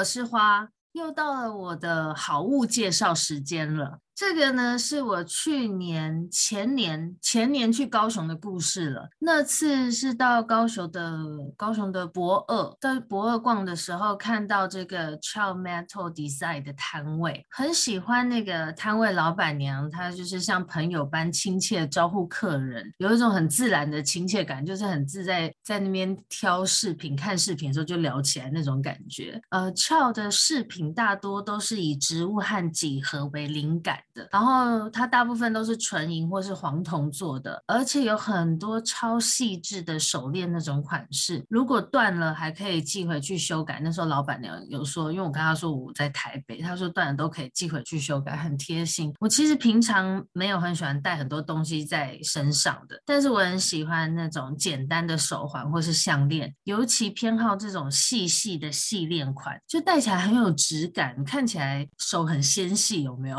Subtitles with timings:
[0.00, 3.98] 我是花，又到了我的好物介绍时间了。
[4.20, 9.08] 这个呢，是我去年、前年、前年去高雄的故事了。
[9.18, 11.18] 那次是到高雄的
[11.56, 29.40] 高雄的博二，在博二逛的时候，看到这个 Chow Metal Design 的摊位，很喜欢那个摊位老板娘，她就是像朋友般亲切招呼客人，有一种很自然的亲切感，就是很自在，在那边挑饰品、看饰品的时候就聊起来那种感觉。
[29.48, 33.98] 呃，Chow 的饰品大多都是以植物和几何为灵感。
[34.30, 41.44] 然后它大部分都是纯银或是黄铜做的，而且有很多超细致的手链那种款式。
[41.48, 43.80] 如果断了还可以寄回去修改。
[43.82, 49.14] 那时候老板娘有说，因为我跟她说我在台北，她说断了都可以寄回去修改，很贴心。
[49.18, 63.38] 我其实平常没有很喜欢带很多东西在身上的，但是我很喜欢那种简单的手环或是项链，尤其偏好这种细细的细链款，就戴起来很有质感，看起来手很纤细，有没有？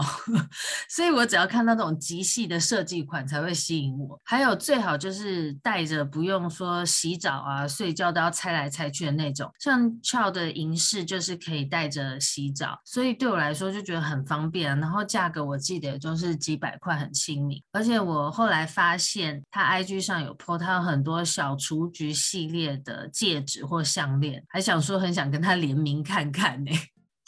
[0.89, 14.77] 所以我只要看那种极细的设计款才会吸引我，还有最好就是带着不用说洗澡啊、睡觉都要拆来拆去的那种，像 c h o 的银饰就是可以带着洗澡，所以对我来说就觉得很方便。
[14.79, 17.61] 然后价格我记得也就是几百块，很亲民。
[17.71, 26.71] 而且我后来发现他 IG 上有 po 他有很多小雏菊系列的戒指或项链，还想说很想跟他联名看看呢、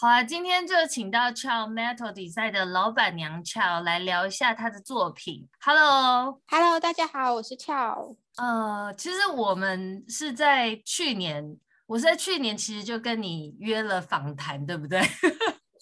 [0.04, 5.48] 好啊，今天就请到 Chow Metal Design 的老板娘 Chow 来聊一下她的作品。
[5.62, 8.18] Hello，Hello，大家好，我是 Chow。
[8.36, 15.00] 呃，其实我们是在去年，我是在去年其实就跟你约了访谈，对不对？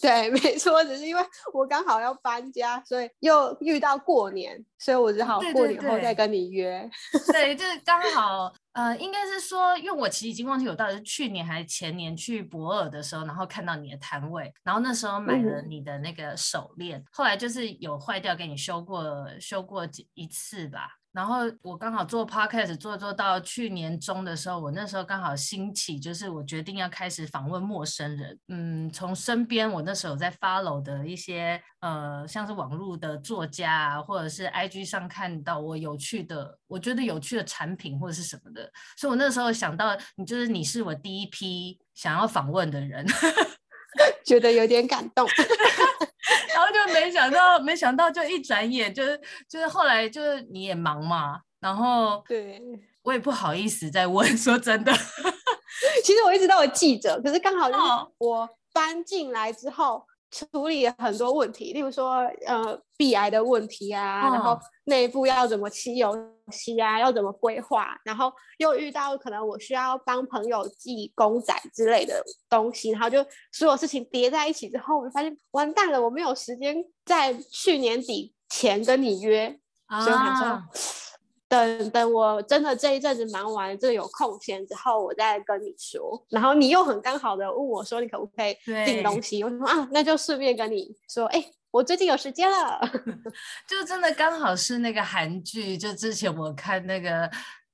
[0.01, 1.21] 对， 没错，只是因为
[1.53, 6.89] 我刚好要搬家，所以又遇到过年，所以我只好过年后再跟你约。
[7.11, 19.05] 对，对，对，对，就是刚好，呃，应该是说，因为我其实已经忘记我到底是去年还是前年去博尔的时候，然后看到你的摊位，然后那时候买了你的那个手链，嗯、后来就是有坏掉，给你修过，
[19.39, 21.00] 修过几一次吧。
[21.13, 28.39] 然后我刚好做 podcast 做做到去年中的时候，我那时候刚好兴起，就是我决定要开始访问陌生人。
[28.47, 43.05] 嗯，从身边我那时候在 follow 的一些呃，像是网络的作家啊，或者是 IG 上看到我有趣的，我觉得有趣的产品或者是什么的，所以我那时候想到你，就是你是我第一批想要访问的人，
[44.25, 45.27] 觉得有点感动。
[46.53, 49.19] 然后就没想到，没想到就一转眼就是
[49.49, 52.61] 就是后来就是你也忙嘛，然后对
[53.03, 54.91] 我也不好意思再问， 说真的，
[56.03, 57.81] 其实我一直都有记着，可是刚好就是
[58.19, 60.05] 我搬进来之后。
[60.31, 66.17] 处理很多问题，例如说，呃，壁癌的问题啊，哦、然后内部要怎么吸油
[66.51, 76.75] 漆啊，要怎么规划，然后又遇到可能我需要帮朋友寄公仔之类的东西，然后就所有事情叠在一起之后，我就发现完蛋了，我没有时间
[77.05, 80.63] 在去年底前跟你约，啊、所以我想说。
[81.51, 86.25] 等等，我真的这一阵子忙完，这有空闲之后，我再跟你说。
[86.29, 89.43] 然后你又很刚好的问我说，你可不可以订东西？
[89.43, 92.79] 我说啊，那就顺便跟你说，哎，我最近有时间了。
[93.67, 97.29] 就真的刚好是那个韩剧，就之前我看那个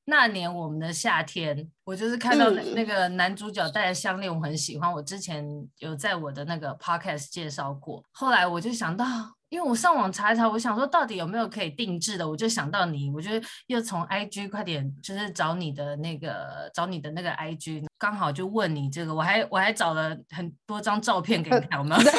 [0.09, 4.91] 那年我们的夏天，我就是看到那个男主角戴的项链，我很喜欢。
[4.91, 5.45] 我之前
[5.79, 9.05] 有在我的那个 podcast 介绍过，后来我就想到。
[9.49, 13.31] 因为我上网查一查，我想说到底有没有可以定制的，我就想到你，我就
[13.67, 22.01] 又从 IG 快点就是找你的那个找你的那个 IG，刚好就问你这个，我还我还找了很多张照片给你看，有没有？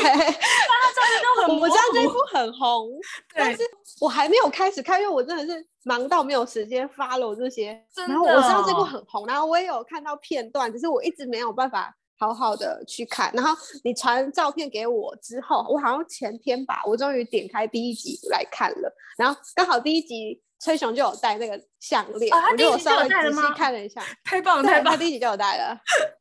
[1.49, 2.91] 我知道这一部很红，
[3.35, 3.63] 但是
[4.01, 7.81] 我还没有开始看，因为我真的是忙到没有时间 follow 这些。
[7.95, 8.15] 真的。
[8.15, 11.95] 然后我知道这部很红，然后我也有看到片段，只是我一直没有办法。
[12.21, 23.55] 好好的去看，然后你传照片给我之后，我好像前天吧，我终于点开第一集来看了，然后刚好第一集崔雄就有戴那个项链，哦、他第一集就有戴了吗？
[23.57, 25.79] 看了一下，太棒了，太棒了，他第一集就有戴了。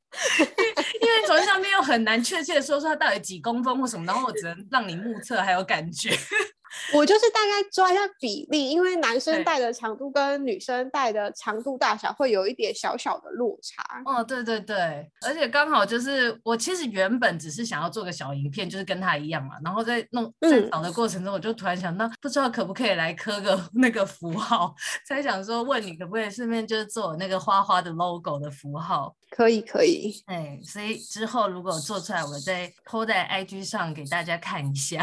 [1.01, 6.10] 因为从上面又很难确切的说出它到底几公分或什么，然后我只能让你目测还有感觉。
[6.94, 13.84] 我就是大概抓一下比例，因为男生戴的长度跟女生戴的长度大小会有一点小小的落差。
[14.06, 24.74] 哦，对对对，而且刚好就是我其实原本只是想要做个小影片，就是跟他一样嘛，然后在弄在找的过程中，我就突然想到，不知道可不可以来刻个 那个符号，
[25.08, 29.16] 才想说问你可不可以顺便就是做那个花花的 logo 的符号。
[29.30, 35.02] 可以可以，哎，所以之后如果做出来，我再 po 在 IG 上给大家看一下。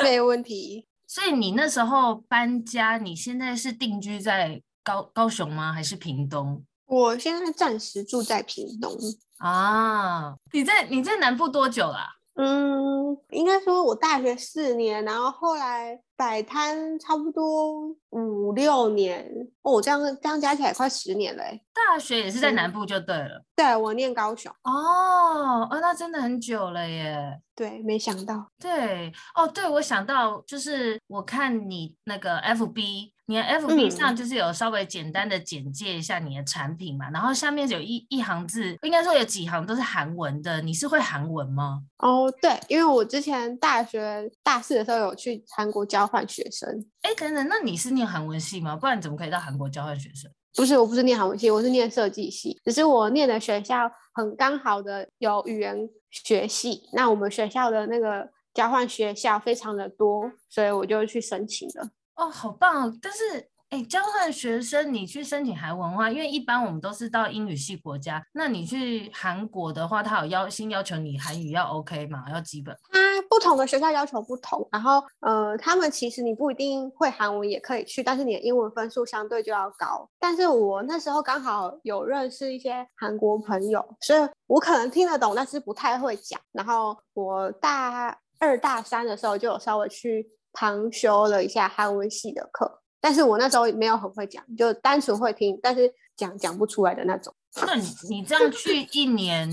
[0.04, 0.86] 没问题。
[1.06, 5.72] 所以你那时候搬家，你现在是定居在高高雄吗？
[5.72, 6.64] 还是屏东？
[6.86, 8.92] 我现在暂时住在屏东
[9.38, 10.34] 啊。
[10.52, 12.19] 你在你在南部多久了？
[12.42, 21.44] 嗯，应该说我大学四年，然后后来摆摊差不多五六年哦，这样这样加起来快十年了。
[21.74, 23.38] 大学也是在南部就对了。
[23.38, 24.50] 嗯、对，我念高雄。
[24.62, 27.40] 哦哦，那真的很久了耶。
[27.54, 28.46] 对，没想到。
[28.58, 33.12] 对，哦，对，我想到就是我看你那个 FB。
[33.30, 40.60] 你的 FB 上就是有稍微简单的简介一下你的产品嘛，嗯、然后下面有一一行字，应该说有几行都是韩文的。
[40.62, 41.80] 你是会韩文吗？
[41.98, 46.84] 哦，对，因为我之前大学大四的时候有去韩国交换学生。
[47.02, 48.74] 哎，等等，那你是念韩文系吗？
[48.74, 50.28] 不然你怎么可以到韩国交换学生？
[50.56, 52.60] 不是，我不是念韩文系，我是念设计系。
[52.64, 61.90] 只是我念的学校很刚好的有语言学系，那我们学校的那个交换学校非常的多，所以我就去申请了。
[62.20, 62.94] 哦，好棒！
[63.00, 72.26] 但是，哎，交换学生你去申请韩文的话，因为一般我们都是到英语系国家，那你去韩国的话，他有要先要求你韩语要 OK 嘛？
[72.30, 72.76] 要基本？
[72.92, 73.00] 他
[73.30, 80.06] 不同的学校要求不同，然后，呃，他们其实你不一定会韩文也可以去，但是你的英文分数相对就要高。
[80.18, 86.38] 但是我那时候刚好有认识一些韩国朋友，所以我可能听得懂，但是不太会讲。
[86.52, 90.28] 然后我大二大三的时候就有稍微去。
[90.52, 97.34] 旁修了一下韩文系的课，但是我那时候没有很会讲，就单纯会听，但是讲讲不出来的那种。
[97.66, 99.50] 那你你这样去一年，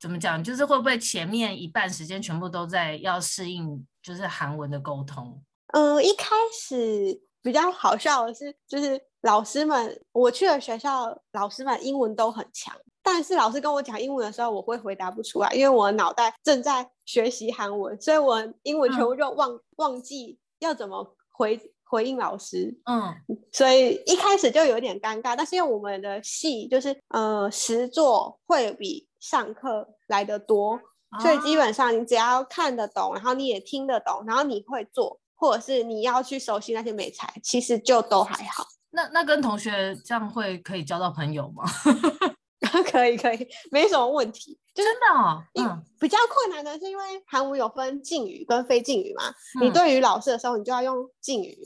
[0.00, 0.42] 怎么讲？
[0.42, 5.42] 就是会不会前面一半时间全部都在要适应，就是韩文的沟通？
[5.72, 12.74] 嗯，一开始比较好笑的是，就是老师们，我去了学校老师们英文都很强。
[13.02, 22.78] 但是老师跟我讲英文的时候，我会回答不出来，因为我脑袋正在学习韩文，所以我英文全部就忘、嗯、忘记要怎么回回应老师。
[22.84, 23.14] 嗯，
[23.50, 25.34] 所以一开始就有点尴尬。
[25.34, 38.66] 但是因为我们的戏就是呃实作会比上课来的多，哦、所以基本上你只要看得懂，然后你也听得懂，然后你会做，或者是你要去熟悉那些美材，其实就都还好。
[38.94, 41.64] 那那跟同学这样会可以交到朋友吗？
[42.90, 44.58] 可以可以，没什么问题。
[44.74, 49.28] 真的哦，嗯，比较困难的是因为韩文有分敬语跟非敬语嘛。
[49.60, 51.56] 嗯、你对于老师的时候，你就要用敬语。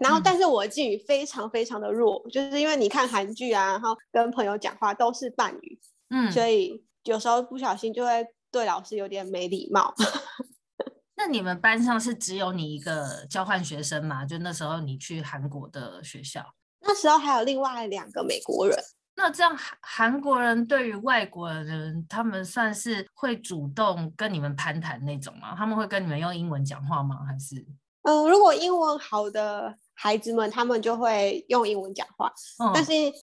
[0.00, 5.80] 然后，但是我的敬语非常非常的弱，嗯、就是因为你看韩剧啊，然后跟朋友讲话都是半语，
[6.10, 9.94] 嗯，所以有时候不小心就会对老师有点没礼貌。
[11.16, 14.24] 那你们班上是只有你一个交换学生吗？
[14.24, 16.44] 就那时候你去韩国的学校，
[16.82, 18.76] 那时候还有另外两个美国人。
[19.14, 25.54] 那这样韩韩国人对于外国人，他们算是会主动跟你们攀谈那种吗？
[25.56, 27.18] 他们会跟你们用英文讲话吗？
[27.26, 27.56] 还是？
[28.02, 32.32] 嗯，如果英文好的孩子们，他们就会用英文讲话。
[32.58, 32.92] 嗯，但是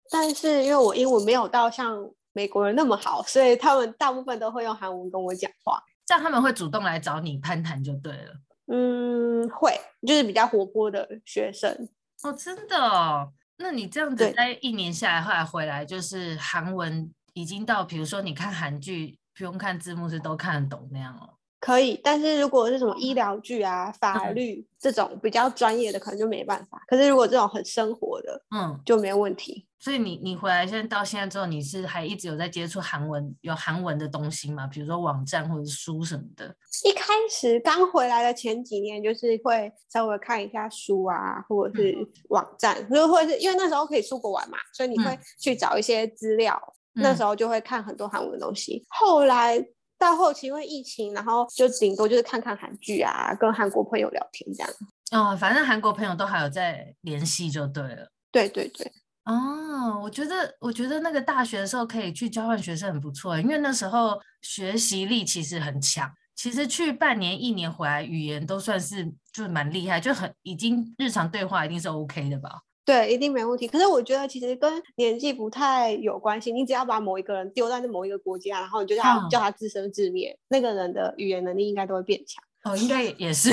[0.09, 1.95] 但是因为我英文没有到像
[2.33, 5.81] 美国人那么好，所以他们大部分都会用韩文跟我讲话。
[6.05, 8.33] 这样他们会主动来找你攀谈就对了。
[8.69, 11.87] 嗯，会，就是比较活泼的学生。
[12.27, 13.31] 哦，真的哦。
[13.57, 21.36] 那你这样子待一年下来，后来回来就是韩文已经到，比如说你看韩剧不用看字幕是都看得懂那样了。
[21.59, 26.79] 可以，但是如果是什么医疗剧啊、法律这种比较专业的，可能就没办法。
[26.87, 29.67] 可是如果这种很生活的，嗯，就没问题。
[29.79, 34.67] 所以你你回来现在到现在之后，你是还一直有在接触韩文，有韩文的东西吗？
[34.67, 36.55] 比如说网站或者书什么的。
[36.85, 41.95] 一开始刚回来的前几年，就是会稍微看一下书啊，或者是
[42.29, 46.59] 网站，或者或者是因为那时候可以出国玩嘛，所以你会去找一些资料，
[46.95, 48.85] 嗯、那时候就会看很多韩文的东西。
[48.89, 49.65] 后来。
[49.97, 54.71] 到后期因为疫情，然后就顶多就是看看韩剧啊，跟韩国朋友聊天这样。
[55.11, 58.11] 哦，反正韩国朋友都还有在联系就对了。
[58.31, 58.91] 对对对。
[59.25, 66.09] 哦，我觉得我觉得那个大学的时候可以去交换学生很不错，因为那时候学习力其实很强。
[66.35, 72.61] 其实去半年一年回来，语言都算是就是蛮厉害，就很已经日常对话一定是 OK 的吧。
[72.87, 73.67] 对，一定没问题。
[73.67, 76.53] 可是我觉得其实跟年纪不太有关系。
[76.53, 82.41] 你只要把某一个人丢在那某一个国家，然后你就叫他、嗯、叫他自生自灭，那个人的语言能力应该都会变强。
[82.63, 83.51] 哦，应该也是，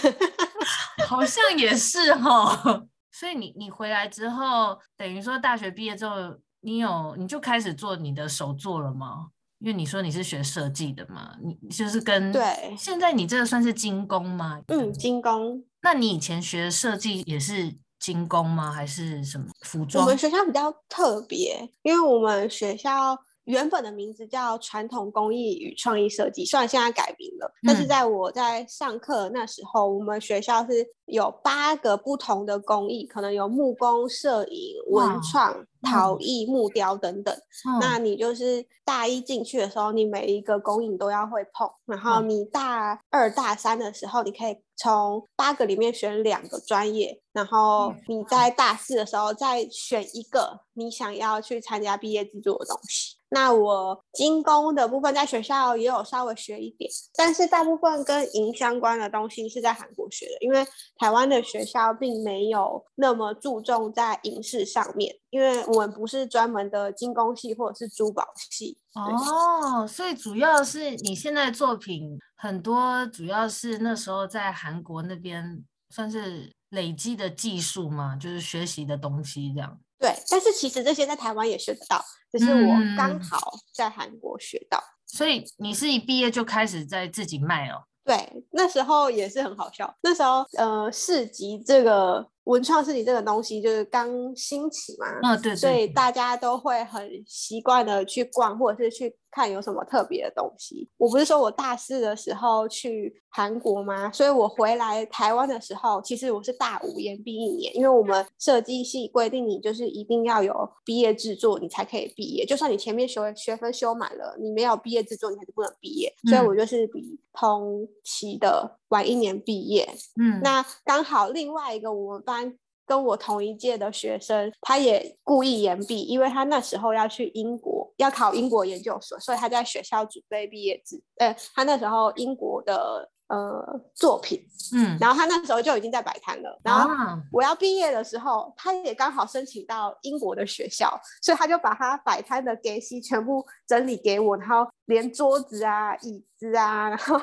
[1.06, 2.86] 好像也是哈。
[3.12, 6.16] 所以你你回来之后，等于说大学毕业之后，
[6.62, 9.26] 你有你就开始做你的手作了吗？
[9.58, 12.42] 因为你说你是学设计的嘛，你就是跟对。
[12.78, 14.62] 现在你这个算是精工吗？
[14.68, 15.62] 嗯，精工。
[15.82, 17.76] 那你以前学设计也是？
[18.08, 18.72] 精工吗？
[18.72, 20.02] 还是什么服装？
[20.02, 23.14] 我们学校比较特别，因为我们学校
[23.48, 37.34] 原本的名字叫传统工艺与创意设计，虽然现在改名了，但是在我在上课那时候，我们学校是有八个不同的工艺，可能有木工、摄影、文创、陶艺、木雕等等。
[37.80, 53.17] 那你就是大一进去的时候，你每一个工艺都要会碰，然后你大二、大三的时候，你可以从八个里面选两个专业，然后你在大四的时候再选一个你想要去参加毕业制作的东西。
[53.30, 60.66] 那我金工的部分在学校也有稍微学一点，但是大部分跟银相关的东西是在韩国学的，因为
[60.96, 68.78] 台湾的学校并没有那么注重在银饰上面，因为我们不是专门的金工系或者是珠宝系。
[68.94, 79.78] 哦，所以主要是你现在作品很多，主要是那时候在韩国那边算是累积的技术嘛，就是学习的东西这样。
[79.98, 84.78] 对，但是其实这些在台湾也学得到，只是我刚好在韩国学到。
[84.78, 87.82] 嗯，所以你是一毕业就开始在自己卖哦？
[88.04, 89.94] 对，那时候也是很好笑。
[90.02, 92.28] 那时候呃，市集这个。
[92.48, 100.88] 文创市集这个东西就是刚兴起嘛，嗯、哦，对，对，所以大家都会很习惯的去逛，或者是去看有什么特别的东西。
[100.96, 104.10] 我不是说我大四的时候去韩国吗？
[104.12, 110.54] 所以我回来台湾的时候，其实我是大五延毕一年，因为我们设计系规定你就是一定要有
[110.86, 112.46] 毕业制作，你才可以毕业。
[112.46, 116.10] 就算你前面学学分修满了，你没有毕业制作，你还是不能毕业。
[116.26, 119.88] 嗯、所以我就是比同期的晚一年毕业。
[120.20, 122.58] 嗯，那刚好另外一个我们班。
[122.88, 130.98] 跟我同一届的学生，他也故意延毕，因为他那时候要去英国，要考英国研究所，所以他在学校准备毕业制。
[131.18, 134.40] 呃，他那时候英国的呃作品，
[134.74, 136.58] 嗯，然后他那时候就已经在摆摊了。
[136.64, 136.88] 然后
[137.30, 147.20] 我要毕业的时候，他也刚好申请到英国的学校，所以他就把他摆摊的东西全部整理给我，然后连桌子啊、椅子啊，然后。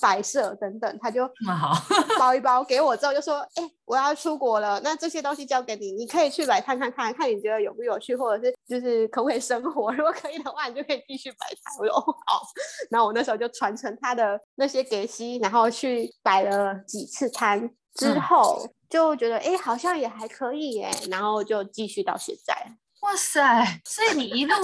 [0.00, 1.28] 摆设等等，他就
[2.18, 9.92] 包一包给我之后就说：“哎、欸，我要出国了，那这些东西交给你，你可以去摆摊看看，看你觉得有不有趣，或者是就是可不可以生活？
[9.92, 11.94] 如果可以的话，你就可以继续摆摊。”我说
[12.26, 12.42] ：“好。”
[12.90, 22.54] 然后我那时候就传承他的那些给息，然后去摆了几次摊，之后就觉得哎、欸，好像也还可以耶，然后就继续到现在。
[23.02, 23.80] 哇塞！
[23.84, 24.54] 所以你一路。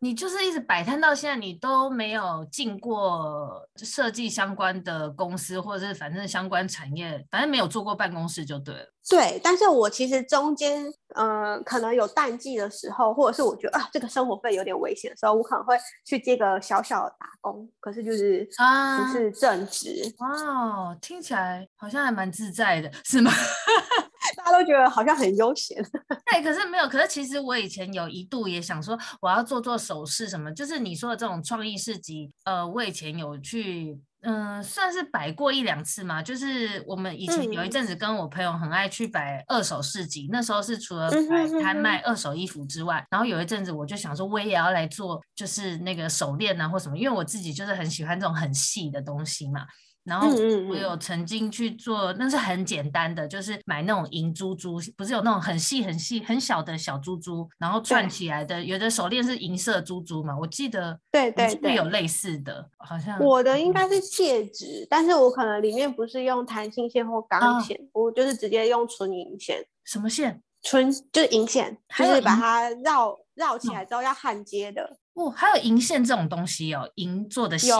[0.00, 8.86] 你就是一直摆摊到现在，你都没有进过设计相关的公司，或者是反正相关产业，反正没有做过办公室就对了。
[9.10, 20.14] 对，但是我其实中间，嗯、呃，可能有淡季的时候，或者是我觉得啊，这个生活费有点危险的时候，我可能会去接个小小的打工，可是就是啊，不是正职。
[20.18, 23.32] 哦，听起来好像还蛮自在的，是吗？
[24.48, 25.76] 大家都觉得好像很悠闲，
[26.32, 26.88] 对，可是没有。
[26.88, 32.32] 可是其实我以前有一度也想说，我要做做首饰什么，就是你说的这种创意市集。
[32.44, 36.22] 呃，我以前有去，嗯、呃，算是摆过一两次嘛。
[36.22, 49.66] 就是我们以前有一阵子跟我朋友很爱去摆二手市集，嗯、那时候是除了摆摊卖二手衣服之外，然后有一阵子我就想说，我也要来做，就是那个手链啊或什么，因为我自己就是很喜欢这种很细的东西嘛。
[50.08, 50.28] 然后
[50.68, 58.64] 我有曾经去做，那是很简单的，就是买那种银珠珠，不是有那种很细很细很小的小珠珠，然后串起来的。
[58.64, 69.64] 有的手链是银色珠珠嘛，我记得对对对，有类似的，好像我的应该是戒指，但是我可能里面不是用弹性线或钢线，啊、我就是直接用纯银线。
[69.84, 70.42] 什么线？
[70.62, 74.96] 纯就是银线，就是把它绕绕起来之后要焊接的。
[75.18, 77.74] 哦，还有银线这种东西哦，银做的线，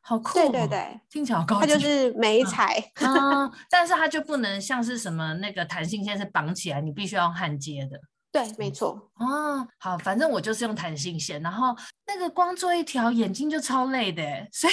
[0.00, 1.66] 好酷，哦，对对对，听起来好高级。
[1.66, 8.00] 它就是美彩啊，嗯，但是它就不能像是什么那个弹性线是绑起来，你必须要焊接的。
[8.32, 9.10] 对，没错。
[9.18, 14.72] 哦，好，反正我就是用弹性线，然后那个光做一条眼睛就超累的，所以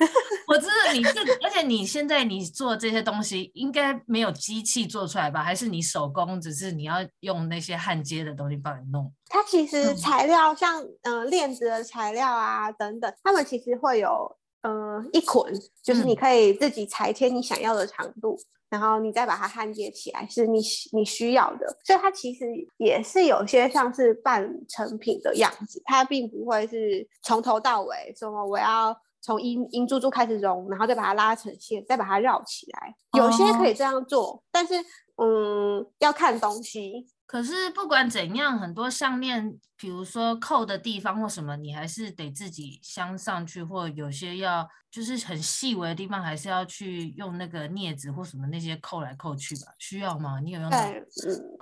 [0.46, 5.42] 我知道你这，而且你现在你做这些东西应该没有机器做出来吧？
[5.42, 9.10] 还是你手工，只是你要用那些焊接的东西帮你弄？
[9.28, 15.52] 它其实材料像嗯、呃、链子的材料啊等等，他们其实会有嗯、呃、一捆，
[15.82, 18.36] 就是你可以自己裁切你想要的长度。
[18.36, 20.60] 嗯然后你再把它焊接起来，是你
[20.92, 32.94] 你需要的，所以它其实也是有些像是半成品的样子，它并不会是从头到尾说我要从银银珠珠开始融，然后再把它拉成线，再把它绕起来。
[33.18, 34.74] 有些可以这样做，哦、但是
[35.16, 37.08] 嗯，要看东西。
[37.30, 49.72] 可是不管怎样，很多项链，比如说扣的地方或什么，你还是得自己镶上去，或有些要就是很细微的地方，还是要去用那个镊子或什么那些扣来扣去吧？
[49.78, 50.40] 需要吗？
[50.40, 50.68] 你有用？
[50.70, 51.04] 对，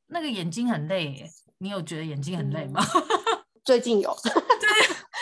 [0.06, 2.82] 那个眼睛很累耶，你有觉得眼睛很累吗？
[3.62, 4.32] 最近有， 对，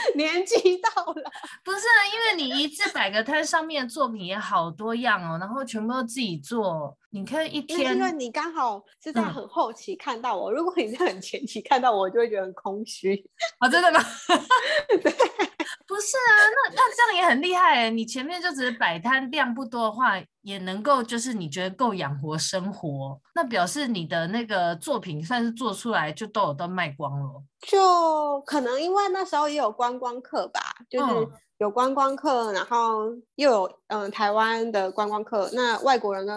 [0.14, 1.30] 年纪到了，
[1.64, 13.14] 不是啊，因为你一次摆个摊，上面的作品也好多样哦，然后全部都自己做，你看一天，因为你刚好是在很后期看到我，嗯、如果你在很前期看到我，就会觉得很空虚。
[13.58, 14.00] 啊、哦，真的吗？
[15.02, 15.12] 对。
[15.88, 17.90] 不是啊，那那这样也很厉害哎！
[17.90, 27.42] 你前面就只是摆摊，量不多的话，也能够就是你觉得够养活生活，那表示你的那个作品算是做出来就都有都卖光了。
[27.60, 31.28] 就可能因为那时候也有观光客吧，就是
[31.58, 33.04] 有观光客，嗯、然后
[33.36, 36.36] 又有嗯台湾的观光客，那外国人跟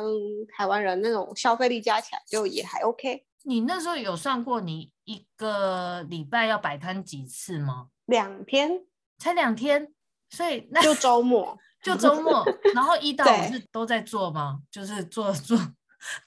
[0.55, 3.25] 台湾人那种消费力加起来就也还 OK。
[3.45, 7.87] 你那时候有算过你一个礼拜要摆摊几次吗？
[8.05, 8.83] 两天。
[9.19, 9.87] 才两天，
[10.29, 14.59] 所以那就周末， 就周末，然后一到五是都在做吗？
[14.71, 15.59] 就是做做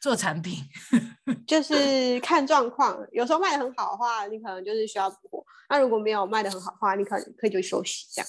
[0.00, 0.58] 做产品，
[1.46, 2.96] 就是看状况。
[3.10, 8.28] 有时候卖的很好的话，你可能就是需要补货；那如果没有卖的很好的话，你可能可以就休息这样。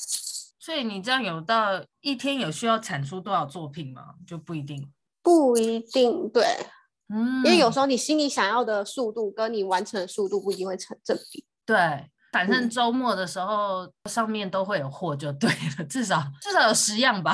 [0.57, 4.15] 所以你这样有到一天有需要产出多少作品吗？
[4.25, 4.89] 就不一定，
[5.21, 6.45] 不一定，对，
[7.09, 12.09] 嗯，因为有时候你心里想要的速度跟你完成的速度不一定会成正比，对。
[12.33, 15.47] 反正周末的时候，嗯、上面都会有货，就对
[15.77, 17.31] 了，至少至少有十样吧。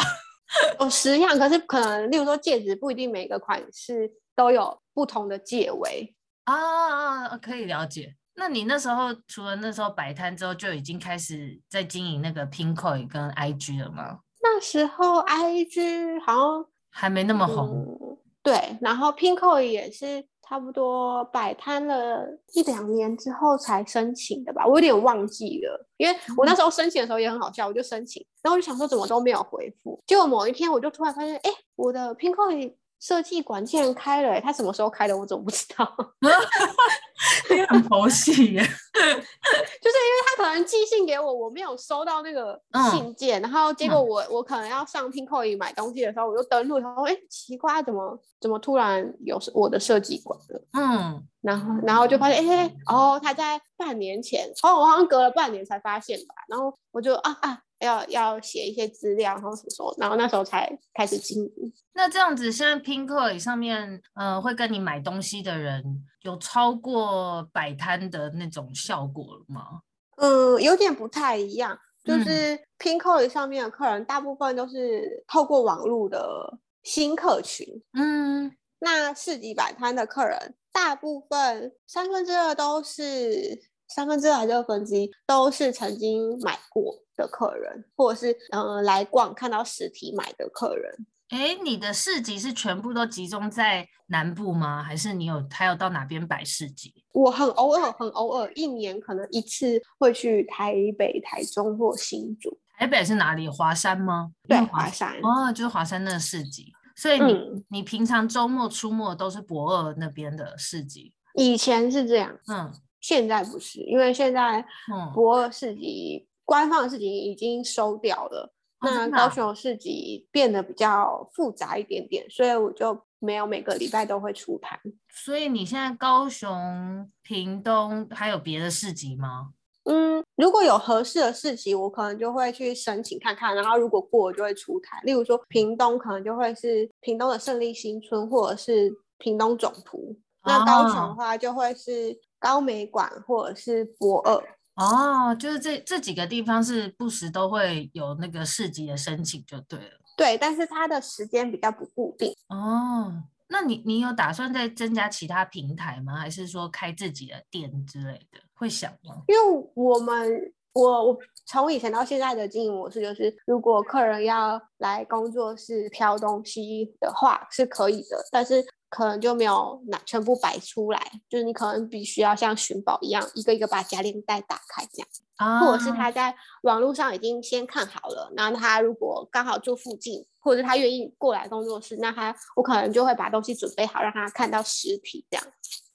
[0.82, 6.14] 有十样，可是可能，例如说戒指，不一定每个款式都有不同的戒围
[6.44, 8.16] 啊，啊，可以了解。
[8.36, 14.20] 那你那时候除了那时候摆摊之后，就已经开始在经营那个 Pinkoi 跟 IG 了吗？
[14.42, 17.98] 那时候 IG 好像还没那么红。
[18.02, 20.26] 嗯、对，然后 Pinkoi 也是。
[20.50, 35.18] 差不多摆摊了一两年之后才申请的吧，我有点忘记了，因为我那时候申请的时候也很好笑，我就申请，然后我就想说怎么都没有回复，结果某一天我就突然发现，哎，我的 Pinkoi 设计馆竟然开了，他什么时候开的？
[35.18, 35.88] 我怎么不知道？
[37.50, 42.60] 你很佛系耶， 就是因为他可能寄信给我，我没有收到那个
[42.92, 50.62] 信件，嗯、然后结果我、嗯、我可能要上 Pinkoi 买东西的时候，我就登录，然后哎，奇怪，怎么怎么突然有我的设计馆了？
[50.74, 57.62] 嗯，然后然后就发现，哎，哦，他在半年前，哦，我好像隔了半年才发现吧，然后我就啊啊。
[57.80, 61.74] 要要写一些资料，然后什么时候，然后那时候才开始经营。
[61.94, 65.82] 那这样子，现在 Pinkoi 上面，呃，会跟你买东西的人
[66.24, 69.80] 有超过摆摊的那种效果了吗？
[70.18, 77.66] 嗯，有点不太一样，就是 Pinkoi 上面的客人大部分都是透过网络的新客群。
[77.94, 87.04] 嗯，那市集摆摊的客人，大部分三分之二都是三分之二还是二分之一都是曾经买过。
[87.20, 91.06] 的客人，或者是嗯、呃、来逛看到实体买的客人。
[91.32, 94.82] 哎，你的市集是全部都集中在南部吗？
[94.82, 96.94] 还是你有还有到哪边摆市集？
[97.12, 102.58] 我很偶尔，很偶尔，一年可能一次会去台北、台中或新竹。
[102.78, 103.50] 台北是哪里？
[103.50, 104.32] 华山吗？
[104.48, 105.20] 对，华山。
[105.22, 106.72] 哦，就是华山那个市集。
[107.00, 111.14] 所以你、嗯、你平常周末出没都是博二那边的市集？
[111.36, 114.66] 以前是这样，嗯，现在不是，因为现在
[115.14, 116.26] 博二市集。
[116.50, 124.80] 官方的市集已经收掉了，哦、那高雄市集变得比较复杂一点点，所以我就没有每个礼拜都会出摊。
[125.14, 129.50] 所以你现在高雄、屏东还有别的市集吗？
[129.92, 135.02] 嗯，如果有合适的市集，我可能就会去申请看看，然后如果过我就会出台。
[135.04, 140.16] 例如说屏东可能就会是屏东的胜利新村，或者是屏东总图。
[140.42, 144.36] 哦、那高雄的话就会是高美馆或者是博二。
[144.76, 150.00] 哦，就是这这几个地方是不时都会有那个市集的申请，就对了。
[150.16, 152.32] 对，但是它的时间比较不固定。
[152.48, 156.16] 哦，那你你有打算再增加其他平台吗？
[156.16, 158.40] 还是说开自己的店之类的？
[158.60, 159.24] 会想吗？
[159.28, 168.66] 因为我们我我从以前到现在的经营模式就是，如果客人要来工作室挑东西的话是可以的，但是。
[168.92, 185.46] 可能就没有拿全部摆出来，就是你可能必须要像寻宝一样，一个一个把夹链袋打开这样，啊、或者是他在网络上已经先看好了，然后他如果刚好住附近，或者是他愿意过来工作室，那他我可能就会把东西准备好，让他看到实体这样。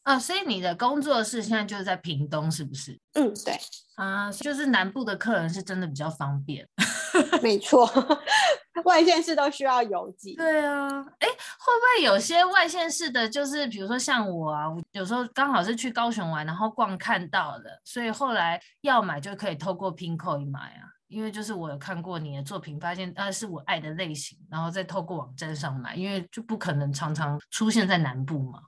[0.04, 2.98] 啊，所以你的工作室现在就是在屏东，是不是？
[3.14, 3.58] 嗯，对。
[3.96, 6.66] 啊，就是南部的客人是真的比较方便。
[7.40, 7.88] 没错，
[8.84, 10.34] 外县市都需要邮寄。
[10.34, 10.88] 对啊，
[11.20, 20.90] 哎，会不会有些外县市的，就是比如说像我啊，我有时候刚好是去高雄玩，然后逛看到的，所以后来要买就可以透过 Pinkoi 买啊。
[21.06, 28.60] 因为就是我有看过你的作品，发现啊是我爱的类型，然后再透过网站上买，因为就不可能常常出现在南部嘛。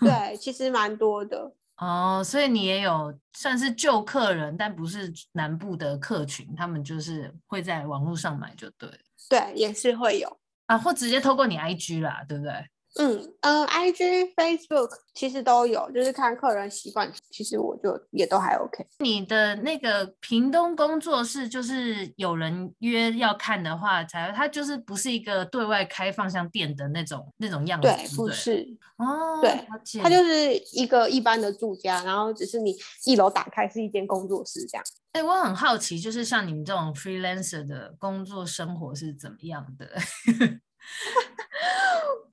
[0.00, 1.52] 对， 其实蛮多的。
[1.76, 8.90] 哦，所以你也有算是旧客人，但不是南部的客群，他们就是会在网络上买就对。
[9.28, 12.52] 对，也是会有啊，或直接透过你 IG 啦，对不对？
[12.96, 17.10] 嗯嗯，IG、Facebook 其实都有，就是看客人习惯。
[17.30, 18.84] 其实我就也都还 OK。
[18.98, 27.86] 你的那个屏东工作室，就是有人约要看的话才，才它就是不是一个对外开放像店的那种那种样子。
[27.86, 29.64] 对，不是哦，对，
[30.02, 32.74] 它就是一个一般的住家，然后只是你
[33.04, 34.84] 一楼打开是一间工作室这样。
[35.12, 39.88] 哎、欸，我很好奇，就是像你们这种 freelancer 的工作生活是怎么样的？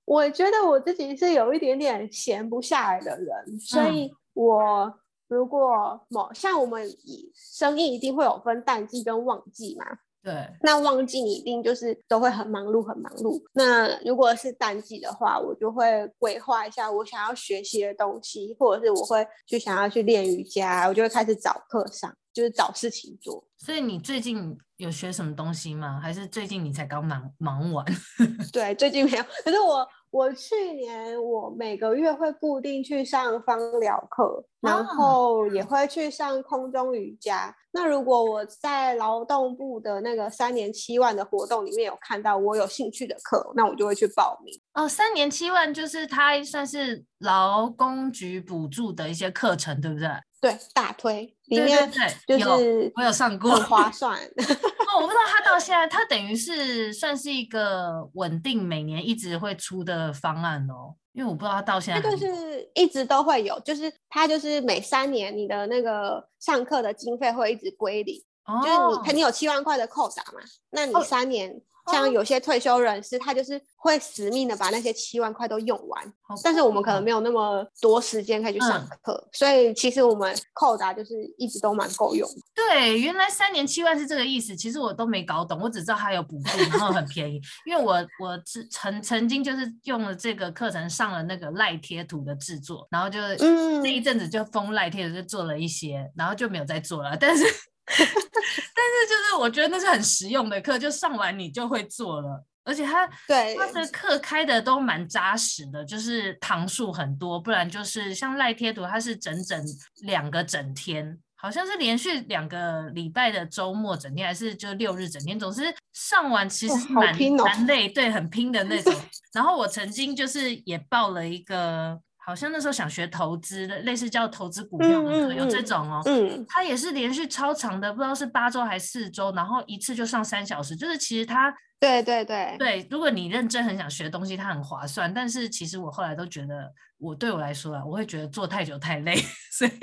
[0.07, 4.93] 我觉得我自己是有一点点闲不下来的人，所以我
[5.27, 9.85] 如果某像我们以生意一定会有分淡季跟旺季嘛，
[10.23, 13.37] 对，那旺季你一定就是都会很忙碌很忙碌。
[13.51, 22.15] 那如果是淡季的话，我就会规划一下我想要学习的东西，或者是我会去想要去练瑜伽，我就会开始找课上。
[22.37, 25.99] 就是找事情做，所以你最近有学什么东西吗？
[25.99, 27.83] 还是最近你才刚忙忙完？
[28.53, 29.23] 对，最近没有。
[29.43, 37.55] 可是我我去年我每个月会固定去上芳疗课，然后也会去上空中瑜伽。
[37.71, 44.53] 那如果我在劳动部的那个三年七万的活动里面有看到我有兴趣的课，那我就会去报名。
[44.75, 50.07] 哦，三年七万就是它算是劳工局补助的一些课程，对不对？
[50.39, 51.91] 对，大推里面
[52.27, 54.17] 就是有我有上过，很划 算。
[54.87, 60.95] 哦，我不知道他到现在，他等于是算是一个稳定每年一直会出的方案哦。
[61.13, 71.59] 因为我不知道他到现在，这个是一直都会有，就是他就是每三年你的那个上课的经费会一直归零，哦、就是你肯定有七万块的扣打嘛，那你三年。
[71.87, 82.29] 哦像有些退休人士，他就是会死命的把那些七万块都用完，但是我们可能没有那么多时间可以去上课，嗯，所以其实我们扣打就是一直都蛮够用。
[82.53, 87.41] 对，原来三年七万是这个意思，其实我都没搞懂，我只知道它有补助，然后很便宜。
[87.65, 88.37] 因为我我
[88.69, 97.45] 曾曾经就是用了这个课程上了那个赖贴图的制作，然后就嗯那一阵子就封赖贴图就做了一些，然后就没有再做了，但是。
[97.95, 109.65] 但是就是我觉得那是很实用的课，就上完你就会做了，而且他对他的课开的都蛮扎实的，就是堂数很多，不然就是像赖贴图，它是整整
[110.01, 118.93] 两个整天，好像是连续两个礼拜的周末整天，还是就六日整天，总之上完其实蛮蛮累，对，很拼的那种。
[119.33, 122.01] 然后我曾经就是也报了一个。
[122.27, 126.01] 好像那时候想学投资的，类似叫投资股票的课，有这种哦。
[126.05, 130.75] 嗯，他也是连续超长的，不知道是八周还是四周，然后一次就上三小时。
[130.75, 135.13] 就是其实他，对对对对，如果你认真很想学东西，它很划算。
[135.13, 139.15] 但是其实我后来都觉得，我对我来说啊，我会觉得做太久太累，
[139.51, 139.71] 所以。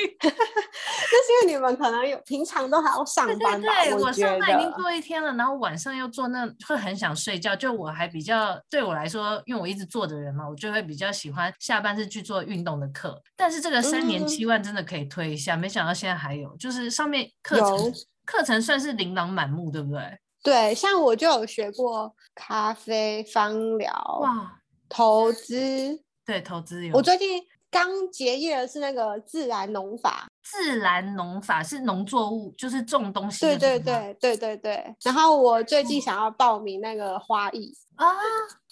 [1.14, 3.56] 就是因为你们可能有平常都还要上班吧？
[3.58, 7.54] 对，对，对，我，我上班已经做一天了，然后晚上又做，那会很想睡觉。
[7.54, 13.22] 就我还比较对我来说，因为我一直坐的人嘛，我就会比较喜欢下班是去做运动的课。
[13.36, 17.92] 但是这个三年七万真的可以推一下，嗯、没想到现在还有，就是上面课程
[18.24, 20.18] 课程算是琳琅满目，对不对？
[20.44, 26.94] 对，像我就有学过咖啡、芳疗、哇，投资，对，投资有。
[26.94, 30.26] 我最近刚结业的是那个自然农法。
[30.42, 33.40] 自然农法是农作物，就是种东西。
[33.40, 34.94] 对对对对对对。
[35.02, 38.06] 然后我最近想要报名那个花艺啊，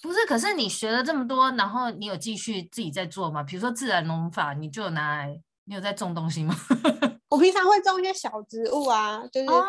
[0.02, 3.42] 不是，可是你学了这么多，然后你有继续自己在做吗？
[3.42, 6.54] 比如说自然农法，你就拿来，你有在种东西吗？
[7.32, 9.64] 我平常会种一些小植物啊，就是、oh.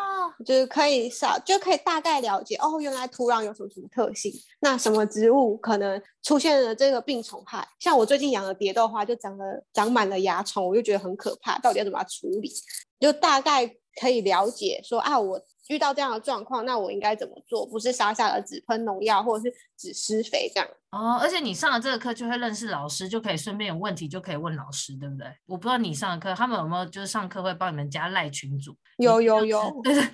[0.45, 12.51] 就是可以少就可以大概了解哦，原来土壤有什么什么特性，那什么植物可能出现了这个病虫害，像我最近养的蝶豆花就长了长满了蚜虫，我就觉得很可怕，到底要怎么处理？
[12.99, 13.65] 就大概
[14.01, 15.41] 可以了解说啊，我。
[15.69, 17.65] 遇到这样的状况，那我应该怎么做？
[17.65, 20.69] 不是傻傻的只喷农药，或者是只施肥这样。
[20.91, 25.27] 哦，而且你上了这个课就会认识老师，就可以顺便有问题就可以问老师，对不对？
[25.45, 28.75] 我不知道你上的课，他们有没有就是上课会帮你们加赖群主？
[28.97, 30.07] 有有有， 对对，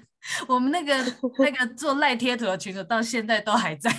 [0.48, 0.96] 我们那个
[1.40, 3.92] 那个做赖贴图的群主到现在都还在。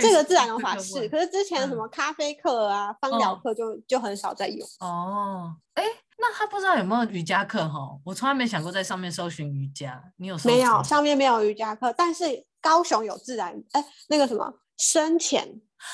[0.00, 4.66] 这个自然有法是，可是之前什么咖啡课啊、芳疗课就、哦、就很少在用。
[4.80, 5.84] 哦，哎。
[6.18, 7.78] 那他不知道有没有瑜伽课哈？
[8.02, 10.02] 我从来没想过在上面搜寻瑜伽。
[10.16, 10.36] 你有？
[10.46, 12.24] 没有，上面没有瑜伽课，但是
[12.58, 15.46] 高雄有自然哎，那个什么深潜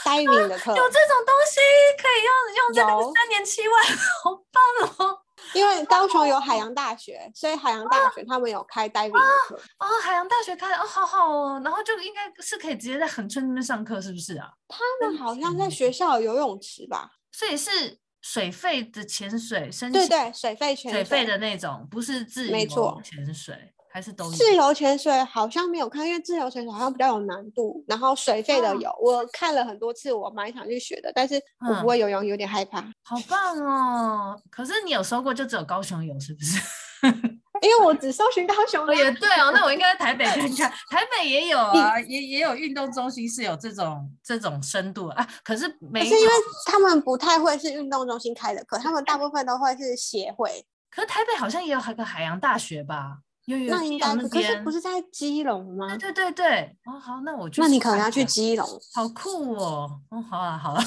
[0.04, 1.60] diving 的课、啊，有这种东西
[2.00, 3.84] 可以用用在那个三年七万，
[4.22, 5.21] 好棒哦！
[5.54, 9.56] 因为高雄有海洋大学，所以海洋大学他们有开 diving 的课。
[9.78, 14.50] 哦，海洋大学开哦，好好哦，然后就应该是可以直接在恒春那边上课，是不是啊？
[14.68, 17.10] 他们好像在学校有游泳池吧？
[17.30, 17.98] 所以是。
[18.24, 23.71] 水费的潜水，深对对，水费潜水，水费的那种，不是自由潜水。
[23.92, 27.84] 还是都自由潜水好像没有看，因为自由潜水好像比较有难度。
[27.86, 31.34] 然后水肺的有，哦、我看了很多次，我蛮想去学的，但是
[31.68, 32.80] 我不会游泳，有点害怕。
[32.80, 34.40] 嗯、好棒哦！
[34.50, 36.58] 可是你有搜过，就只有高雄有，是不是？
[37.60, 38.94] 因为我只搜寻高雄的。
[38.94, 45.28] 也对哦，那我应该在台北看看，台北也有啊，也也有运动中心是有这种这种深度啊。
[45.44, 46.32] 可是没有，是因为
[46.64, 50.64] 他们不太会是运动中心开的课，他们大部分都会是协会。
[50.90, 53.18] 可是台北好像也有个海洋大学吧？
[53.46, 55.96] 有有那应该可是不是在基隆吗？
[55.96, 60.84] 对对对，哦好，那我就那你可能要去基隆，好酷哦，哦好啊好啊，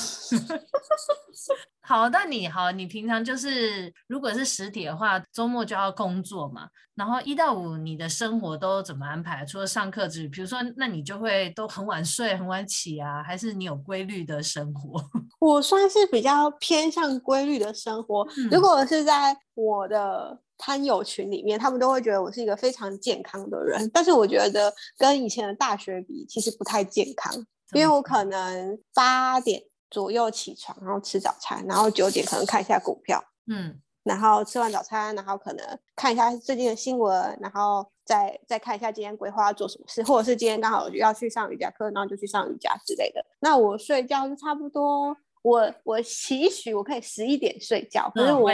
[1.81, 9.45] 好， 那你好，你平常就是如果是实体的话，周末就要工作嘛，然后一到五你的生活都怎么安排？
[9.45, 14.97] 除了上课之余，比如说那你就会都很晚睡很晚起啊，还是你有规律的生活？
[15.41, 20.39] 我算是比较偏向规律的生活，嗯、如果是在我的。
[20.57, 27.33] 摊友群里面，他们都会觉得我是一个非常健康的人，但是我觉得跟以前的大学比，其实不太健康，
[27.73, 43.25] 因为我可能八点左右起床，然后吃早餐，然后九点可能看一下股票，嗯，然后吃完早餐，然后可能看一下最近的新闻，然后再再看一下今天规划要做什么事，或者是今天刚好要去上瑜伽课，然后就去上瑜伽之类的。
[43.39, 45.15] 那我睡觉就差不多。
[45.45, 48.49] 我我期许我可以十一点睡觉，可是我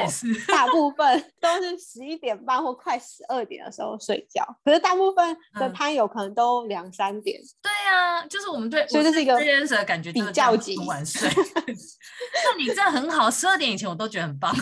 [0.46, 7.40] 大部分都是十一点半或快十二点的时候睡觉，可是大部分的摊友可能都两三点。
[7.40, 9.38] 嗯、对呀、啊，就是我们对，所以这是一个
[9.86, 11.30] 感觉比较急，晚睡。
[11.64, 14.54] 那你这样很好，十二点以前我都觉得很棒，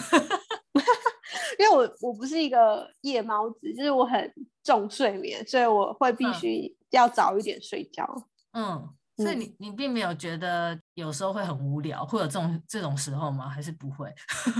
[1.57, 4.31] 因为我我不是一个夜猫子，就是我很
[4.63, 8.07] 重睡眠，所以我会必须要早一点睡觉。
[8.53, 8.87] 嗯。
[9.23, 13.49] 所以你你并没有觉得有时候会很无聊，会有这种这种时候吗？
[13.49, 14.13] 还是不会？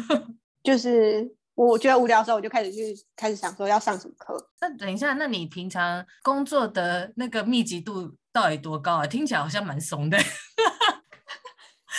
[0.64, 4.38] 就是我觉得无聊的时候，我就开始去开始想说要上什么课。
[4.62, 9.08] 那等一下，那你平常工作的那个密集度到底多高啊？
[9.08, 10.18] 听起来好像蛮松的。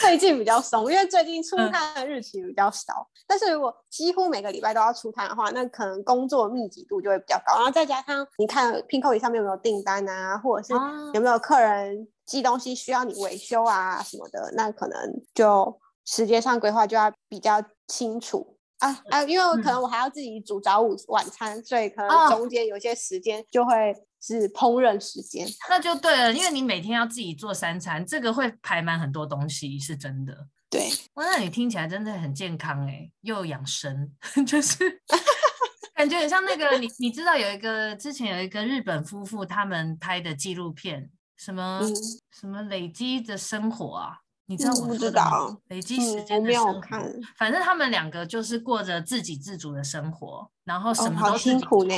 [0.01, 3.07] 最近比较松，因为最近出摊的日期比较少。
[3.13, 7.57] 嗯、但是如果几乎每个礼拜都要出摊的话，那可能工作密集度就会比较高。
[7.57, 10.73] 然后再加上你看 Pinkoi 上面有没有订单啊，或者是
[11.13, 14.99] 有没有客人寄东西需要你维修啊什么的，那可能
[15.35, 19.23] 就时间上规划就要比较清楚啊啊！
[19.25, 23.95] 因为可能我还要自己煮早午晚餐，嗯、所以可能中间有些时间就会。
[24.23, 30.47] 是烹饪时间，那就对了，因为你每天要自己做三餐，这个会排满很多东西，是真的。
[30.69, 34.13] 对，哇，那你听起来真的很健康哎，又养生，
[34.47, 35.01] 就是
[35.97, 41.11] 感觉很像那个你，你知道有一个之前有一个日本夫妇他们拍的纪录片，
[41.41, 41.95] 什么、嗯、
[42.31, 44.19] 什么累积的生活啊？
[44.45, 51.95] 你知道我不知道累积时间的生活、嗯，反正他们两个就是过着自给自足的生活，然后什么都、哦、辛苦呢？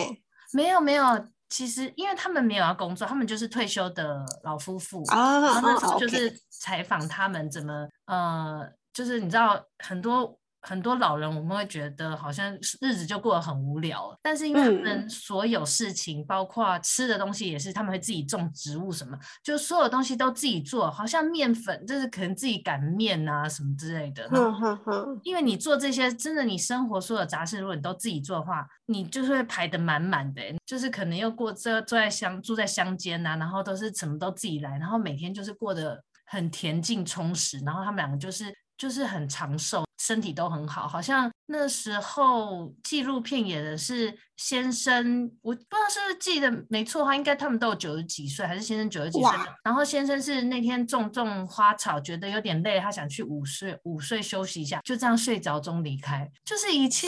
[0.53, 1.05] 没有没有。
[1.49, 5.39] 其实，因为他们没有要工作，他们就是退休的老夫妇啊。
[5.39, 10.39] 然后那时候就是采访他们怎么.呃，就是你知道很多。
[10.63, 24.29] 很多老人我们会觉得好像日子就过得很无聊，但是因为他们所有事情，嗯、包括吃的东西也是他们会自己种植物什么，就所有东西都自己做，好像面粉就是可能自己擀面啊什么之类的。
[24.31, 25.21] 嗯哼哼。
[25.25, 38.55] 因为你做这些，真的你生活所有杂事，如果你都自己做的话，你就是会排得满满的，就是可能又过这住在乡住在乡间呐，然后都是什么都自己来，然后每天就是过得很恬静充实，然后他们两个就是。
[38.83, 49.31] 就是很长寿，身体都很好，好像那时候纪录片演的是先生，我不知道是不是记得没错的话，应该他们都有九十几岁，还是先生九十几岁？
[49.63, 57.07] 然后先生是那天种种花草，觉得有点累，他想去午睡，午睡休息一下，就这样睡着中离开，就是一切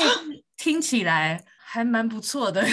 [0.56, 2.64] 听起来还蛮不错的。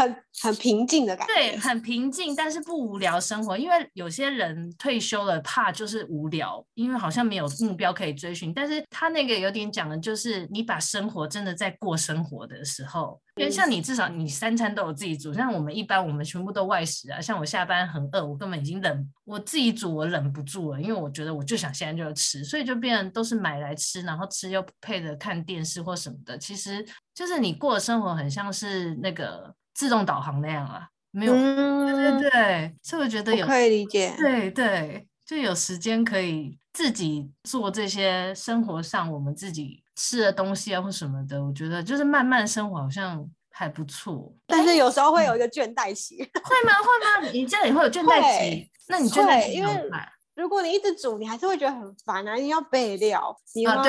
[0.00, 3.56] 很很平静的感觉，对，很平静，但是不无聊生活。
[3.58, 8.54] 因为有些人退休了，怕就是无聊，因为好像没有目标可以追寻。
[8.54, 17.20] 但是他那个有点讲的就是，你把生活真的在过生活的时候，因为像你至少你三餐都有自己煮，像我们一般我们全部都外食啊。
[17.20, 26.38] 像我下班很饿，我根本已经忍，我自己煮我忍不住了，因为我觉得我就想现在就要吃，所以就变成都是买来吃，然后吃又配着看电视或什么的。
[26.38, 26.82] 其实
[27.14, 29.54] 就是你过的生活很像是那个。
[29.74, 46.72] 自动导航那样啊，没有，嗯、对对对，所以我觉得有可以理解，对对，就有时间可以自己做这些生活上我们自己吃的东西啊或什么的，我觉得就是慢慢生活好像还不错，但是有时候会有一个倦怠期，会吗？
[46.78, 47.30] 会吗？
[47.32, 48.70] 你这样也会有倦怠期？
[48.88, 50.08] 那你倦怠期怎么办？
[50.34, 52.34] 如果你一直煮，你还是会觉得很烦啊！
[52.34, 53.82] 你要备料，你要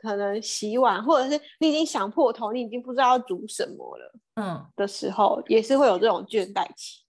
[0.00, 7.00] 可能洗碗，啊、或者是你已经想破头，你已经不知道要煮什么了，嗯，的时候也是会有这种倦怠期。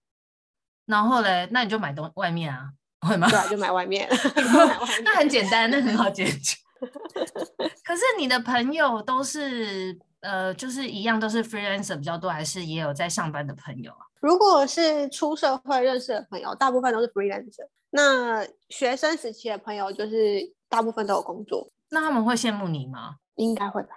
[0.86, 2.68] 然后嘞，那你就买东外面啊，
[3.00, 3.28] 会吗？
[3.28, 6.56] 对啊，就买外面， 买外面那很简单，那很好解决。
[7.84, 14.06] 可是你的朋友都是呃，就是一样都是 freelancer 比较多，还是也有在上班的朋友啊？
[14.20, 17.66] 如果是出社会认识的朋友，大部分都是 freelancer。
[17.90, 21.71] 那学生时期的朋友，就是大部分都有工作。
[21.92, 23.16] 那他们会羡慕你吗？
[23.36, 23.90] 应该会吧。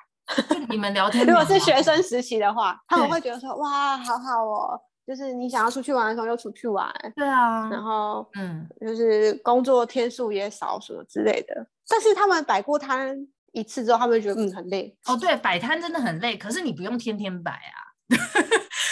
[0.70, 7.70] 你们聊天， 如果是学生时期的话，他们会觉得说：“哇，好好哦，就是你想要出去玩的时候就出去玩。”对啊。
[7.70, 11.68] 然后，嗯，就是工作天数也少什么之类的。
[11.88, 13.16] 但是他们摆过摊
[13.52, 14.98] 一次之后，他们会觉得嗯很累。
[15.06, 17.80] 哦，对，摆摊真的很累，可是你不用天天摆啊。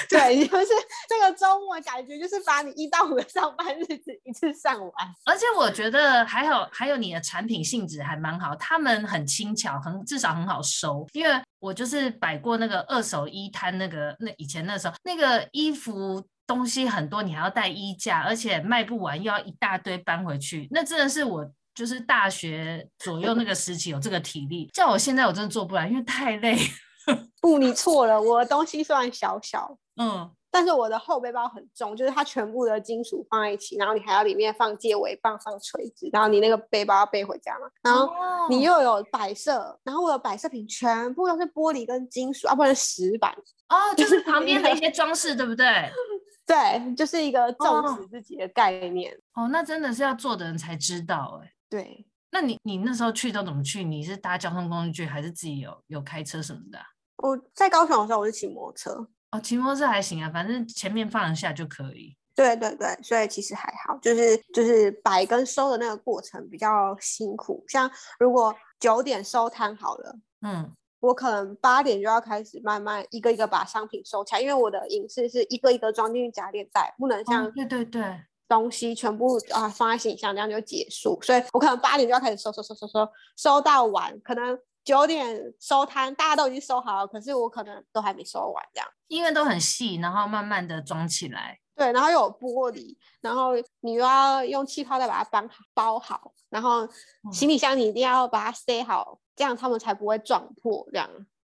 [0.10, 0.68] 对， 就是
[1.08, 4.92] 这个周末感觉就是把你一到五的上班日子一次上完，
[5.26, 11.06] 而且我觉得还有还有你的产品性质还蛮好，他们很轻巧，很至少很好收。
[11.14, 26.58] 因为我就是摆过那个二手衣摊，那个那以前那时候那个衣服东西很多，你还要带衣架，而且卖不完又要一大堆搬回去，那真的是我就是大学左右那个时期有这个体力，叫我现在我真的做不来，因为太累。
[27.42, 28.22] 不，你错了。
[28.22, 37.68] 我的东西虽然小小，嗯，但是我的后背包很重，就是它全部的金属放在一起，然后你还要里面放接尾棒、放锤子，然后你那个背包要背回家嘛。
[37.82, 38.14] 然后
[38.50, 43.32] 你又有摆设，哦、然后我的摆设品全部都是玻璃跟金属，啊，不然石板。
[43.70, 45.66] 哦， 就是旁边的一些装饰，对不对？
[46.46, 49.18] 对，就是一个重视自己的概念。
[49.34, 51.52] 哦，那真的是要做的人才知道，哎。
[51.70, 53.84] 对，那你你那时候去都怎么去？
[53.84, 56.86] 你是搭交通工具，还是自己有有开车什么的、啊？
[57.24, 59.08] 我在高雄的时候，我是骑摩托车。
[59.34, 62.16] 哦，骑摩托车还行啊，反正前面放一下就可以。
[62.36, 67.64] 对对对，所以其实还好，就是就是摆跟收的那个过程比较辛苦。
[67.68, 81.20] 像如果九点收摊好了，嗯，我可能八点就要开始慢慢一个一个把商品收起来，因为我的影视是一个一个装进去夹链袋，不能像、哦、对对对东西全部啊放在行李箱这样就结束。
[81.24, 84.60] 所以我可能八点就要开始收收收收收，收到晚可能。
[84.84, 91.60] 九点收摊，大家都已经收好了，可是我可能都还没收完，这样，因为都很细，然后慢慢的装起来。
[91.76, 96.88] 对，然后又有玻璃，然后你又要用气泡袋把它包好，包好，然后
[97.32, 101.10] 行李箱你一定要把它塞好，这样他们才不会撞破，这样。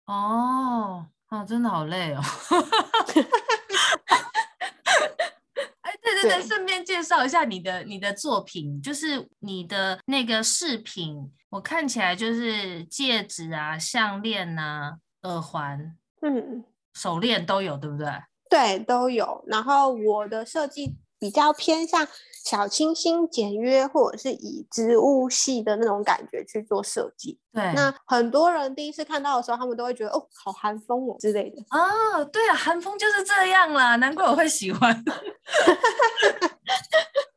[0.06, 2.22] 哦，啊，真的好累哦。
[6.42, 16.64] 顺便介绍一下你的你的作品，就是你的那个饰品，我看起来就是戒指啊、项链啊、耳环，嗯，
[16.94, 18.08] 手链都有，对不对？
[18.50, 19.44] 对，都有。
[19.48, 22.08] 然后我的设计比较偏向
[22.46, 27.38] 小清新、简约，或者是以植物系的那种感觉去做设计。
[27.54, 31.62] 对，那很多人第一次看到的时候，他们都会觉得哦，好韩风哦之类的。
[31.70, 35.04] 哦，对啊，韩风就是这样啦，难怪我会喜欢。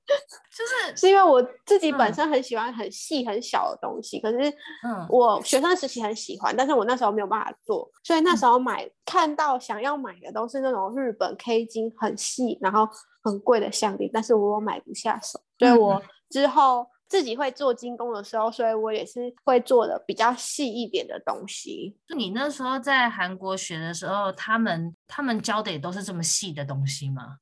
[0.57, 4.51] 就是是因为我自己本身很喜欢很细很小的东西，嗯、可是
[4.87, 12.89] 嗯，我学生时期很喜欢，但是我那时候没有办法做，所以那时候买、嗯、看到想要买的都是那种日本 K 金很细，然后
[13.23, 16.87] 很贵的项链，但是我买不下手，所以我之后。
[17.09, 21.95] 自己会做精工的时候，所以我也是会做的比较细一点的东西。
[22.09, 27.37] 就你那时候在韩国学的时候，他们他们教的也都是这么细的东西吗？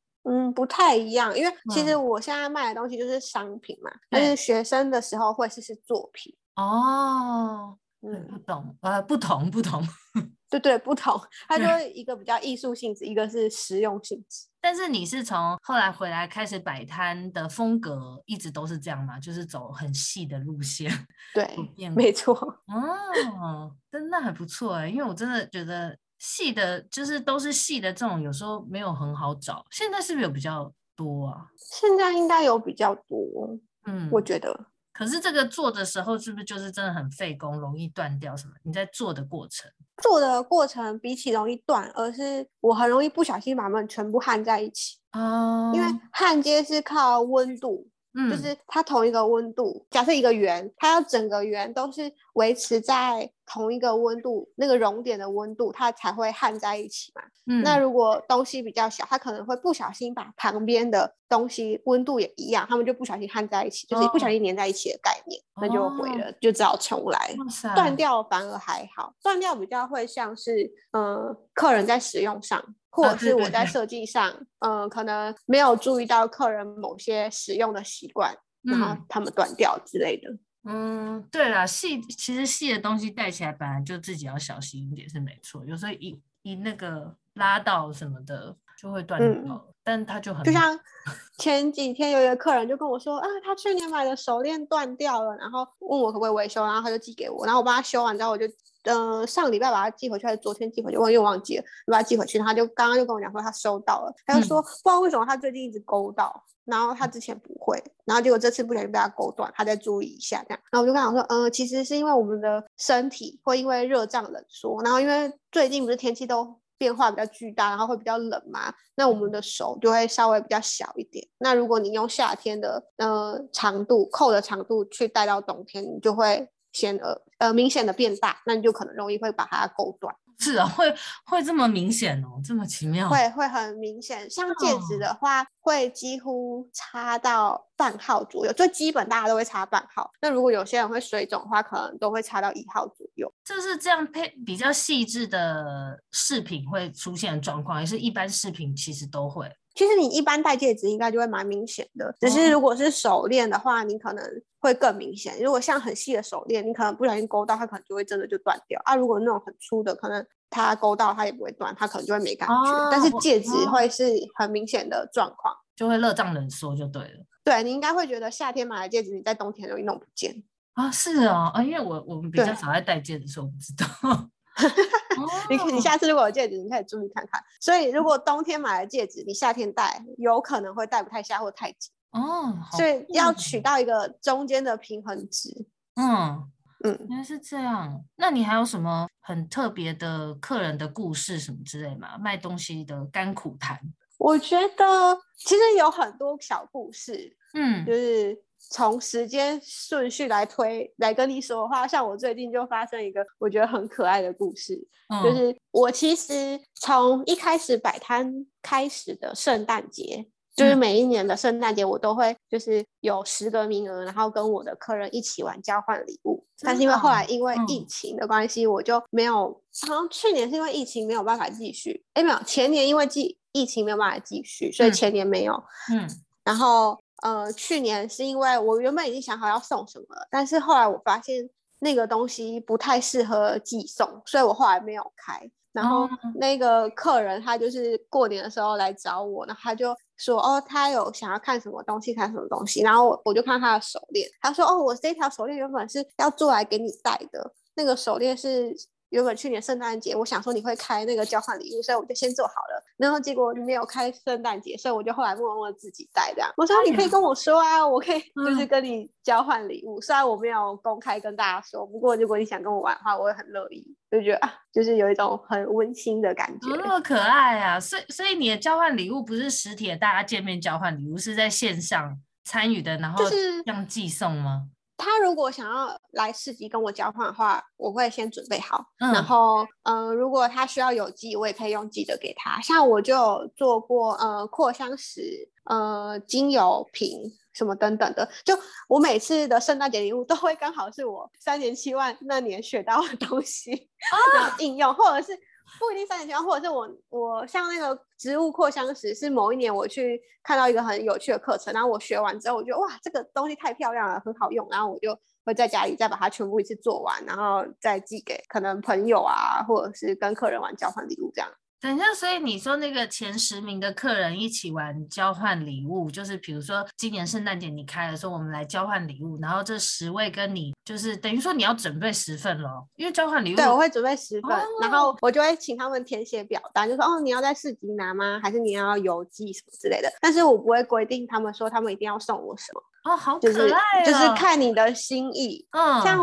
[0.50, 6.34] 嗯，不太一样，因为其实我现在卖的东西就是商品嘛，嗯、但是学生的时候会是是作品。
[6.56, 9.82] 哦，嗯，不懂，呃，不同不同。
[10.50, 14.48] 对对，不同，它就一个比较艺术性质，一个是实用性质。
[14.60, 19.16] 但是你是从后来回来开始摆摊的风格，一直都是这样吗？
[19.20, 20.90] 就是走很细的路线？
[21.32, 21.56] 对，
[21.90, 22.34] 没错。
[22.66, 29.64] 哦，真的还不错哎，因为我真的觉得细的，就是都是细的这种，有时候没有很好找。
[29.70, 31.46] 现在是不是有比较多啊？
[31.56, 34.66] 现在应该有比较多，嗯，我觉得。
[34.92, 38.52] 可是这个做的时候是不是就是真的很费工，容易断掉什么？
[38.64, 39.70] 你在做的过程，
[40.02, 44.98] 做的过程比起容易断，而是我很容易不小心把它们全部焊在一起。
[45.12, 47.88] 哦，因为焊接是靠温度。
[48.12, 57.22] 嗯，就是它同一个温度，假设一个圆，它要整个圆都是维持在同一个温度，那个熔点的温度，它才会焊在一起嘛。
[57.46, 67.34] 嗯，那如果东西比较小，它可能会不小心把旁边的东西温度也一样，他们就不小心焊在一起，就是不小心粘在一起的概念，哦、那就毁了，就只好重来。
[67.74, 72.62] 断掉反而还好，断掉比较会像是，嗯、呃，客人在使用上。
[72.92, 74.28] 或者是我在设计上，
[74.59, 80.28] 嗯、呃，可能没有注意到客人某些使用的习惯，然后他们断掉之类的。
[80.28, 90.78] 嗯，嗯对啦，细其实细的东西戴起来本来就自己要小心一点是没错，有时候一一那个拉到什么的就会断掉，嗯、但他就很就像
[91.39, 98.47] 前几天有一个客人就跟我说啊，他去年买的手链断掉了，然后问我可不可以维修，然后他就寄给我，然后我帮他修完之后我就。
[98.85, 100.97] 呃，上礼拜把它寄回去，还是昨天寄回去？
[100.97, 102.39] 我又忘记了，就把它寄回去。
[102.39, 107.76] 他就刚刚就跟我讲说他收到了，他就说、嗯、不知道为什么他最近一直勾到，然后他之前不会，
[108.07, 110.61] 然后结果这次不小心被他勾断，他再注意一下这样。
[110.72, 121.22] 然后我就跟他说，嗯、呃，其实是因为我们的身体会因为热胀冷缩，然后因为最近不是天气都变化比较巨大，然后会比较冷嘛，那我们的手就会稍微比较小一点。
[121.39, 126.49] 那如果你用夏天的呃长度扣的长度去戴到冬天，你就会。
[126.72, 130.14] 显呃呃明显的变大，那你就可能容易会把它勾断。
[130.41, 130.93] 是啊，会
[131.26, 133.09] 会这么明显哦，这么奇妙。
[133.09, 138.53] 会会很明显，像戒指的话，哦、会几乎差到半号左右。
[138.55, 140.11] 最基本大家都会差半号。
[140.22, 143.30] 那如果有些人会水肿的话，可能都会差到一号左右。
[143.45, 149.47] 就是这样配比较细致的饰品会出现状况，也是一般饰品其实都会。
[149.74, 154.24] 其实你一般戴戒指应该就会蛮明显的，只是如果是手链的话，你可能
[154.60, 155.40] 会更明显。
[155.40, 158.96] 如果像很细的手链，你可能不小心勾到，它可能就会真的就断掉啊。
[158.96, 162.54] 如果那种很粗的，可能它勾到它也不会断，它可能就会没感觉。
[162.54, 164.04] 哦、但是戒指会是
[164.34, 167.24] 很明显的状况，就会热胀冷缩就对了。
[167.44, 170.42] 对，你应该会觉得夏天买的戒指，你在冬天容易弄不见
[170.74, 170.90] 啊。
[170.90, 174.28] 是哦，啊，因为我我们比较少在戴戒指，所以我不知道。
[175.48, 177.42] 你你下次如果有戒指，你可以注意看看。
[177.61, 182.59] 所以如果冬天买的戒指，你夏天戴有可能会戴不太下或太紧哦。
[182.72, 185.66] 所以要取到一个中间的平衡值。
[185.96, 186.51] 嗯
[186.84, 188.05] 嗯，原来是这样。
[188.16, 192.18] 那你还有什么很特别的客人的故事什么之类吗？
[192.18, 193.78] 卖东西的甘苦谈？
[194.18, 197.36] 我觉得其实有很多小故事。
[197.55, 198.42] 嗯，就是。
[198.70, 216.46] 从时间顺序来推来跟你说的话，像我最近就发生一个我觉得很可爱的故事，嗯、就是我其实从一开始摆摊开始的圣诞节，就是每一年的圣诞节我都会就是有十个名额，然后跟我的客人一起玩交换礼物。
[216.60, 225.54] 但是因为后来因为疫情的关系，我就没有，好像去年是因为疫情没有办法继续，哎没有，前年因为疫疫情没有办法继续，所以前年没有，
[225.92, 226.08] 嗯，
[226.44, 226.96] 然后。
[227.22, 231.48] 呃，去年是因为我原本已经想好要送什么了，但是后来我发现
[231.78, 235.50] 那个东西不太适合寄送，所以我后来没有开。
[235.72, 242.82] 然后那个客人他就是过年的时候来找我，然后他就说哦，他有想要看什么东西，看什么东西。
[242.82, 248.74] 然后我我就看他的手链，他说哦，我这条手链原本是要做来给你戴的，那个手链是。
[249.11, 252.84] 原本去年圣诞节，我想说你会开那个交换礼物，所以我就先做好了。
[252.96, 256.50] 然后结果你没有开圣诞节，所以我就后来默默自己带这样。
[256.56, 259.98] 我说你可以跟我说啊，我可以 就是跟你交换礼物。
[259.98, 263.84] 嗯、虽然我没有公开跟大家说，不过如果你想跟我玩的话，我也很乐意。
[264.11, 267.78] 就觉得啊，就是有一种很温馨的感觉，那么可爱啊！
[267.78, 274.62] 所以所以你的交换礼物不是实体的，大家见面交换礼物，是在线上参与的，然后这样寄送吗？
[274.64, 278.84] 就是他如果想要来市集跟我交换的话，我会先准备好。
[279.01, 282.61] 嗯、然后，嗯、呃，如果他需要有机，我也可以用寄的给他。
[282.61, 287.20] 像我就有做过，呃，扩香石、呃，精油瓶
[287.53, 288.28] 什么等等的。
[288.44, 288.57] 就
[288.88, 293.70] 我每次的圣诞节礼物都会刚好是我三年七万那年学到的东西，
[294.36, 295.38] 然后应用，或者是。
[295.78, 311.50] 不一定三年前，或者是我我像那个植物扩香石，是某一年我去看到一个很有趣的课程，然后我学完之后，我觉得哇，这个东西太漂亮了，很好用，然后我就会在家里再把它全部一次做完，然后再寄给可能朋友啊，或者是跟客人玩交换礼物这样。
[311.81, 323.57] 等一下，所以你说那个前十名的客人一起玩交换礼物，就是比如说今年圣诞节你开了说我们来交换礼物，然后这十位跟你就是等于说你要准备十份咯，因为交换礼物。
[323.57, 328.39] 对，我会准备十份，哦、然后我就会请他们填写表单，就说哦，你要在市集拿吗？
[328.43, 330.12] 还是你要邮寄什么之类的？
[330.20, 332.83] 但是我不会规定他们说他们一定要送我什么。
[333.05, 335.66] 哦，好可爱、哦就是，就是看你的心意。
[335.70, 336.20] 嗯，像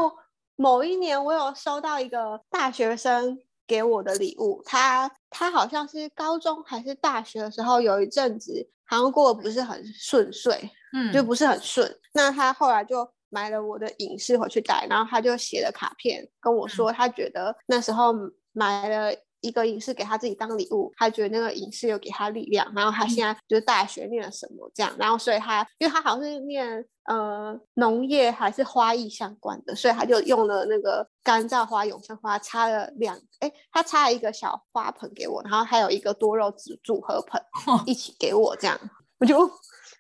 [0.56, 3.40] 某一年我有收到一个大学生。
[3.68, 12.00] 给我的礼物，他他好像是高中还是大学的时候，有一阵子好像过得不是很顺遂，嗯，就不是很顺。
[12.14, 18.14] 那他后来就买了我的影视回去戴，然后他就写了卡片跟我说，他觉得那时候
[18.54, 19.14] 买了。
[19.48, 37.42] 一个影视给他自己当礼物，他觉得那个影视有给他力量，然后他现在就是大学念了什么这样，然后所以他因为他好像是念呃农业还是花艺相关的，所以他就用了那个干燥花、永生花插了两哎，他插了一个小花盆给我，然后还有一个多肉植组合盆
[37.86, 38.78] 一起给我这样，
[39.20, 39.50] 我就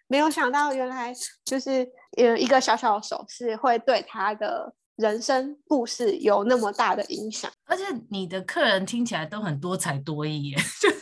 [0.07, 1.13] 没有想到原来
[1.45, 1.87] 就是
[2.17, 7.49] 呃，一个小小的手势会对他的人生故事有那么大的影响。
[7.65, 10.97] 而且你的客人听起来都很多才多艺耶， 就是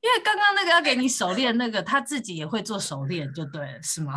[0.00, 4.14] 因为刚刚那个要给你手链那个，他自己也会做手链，就对了，是吗？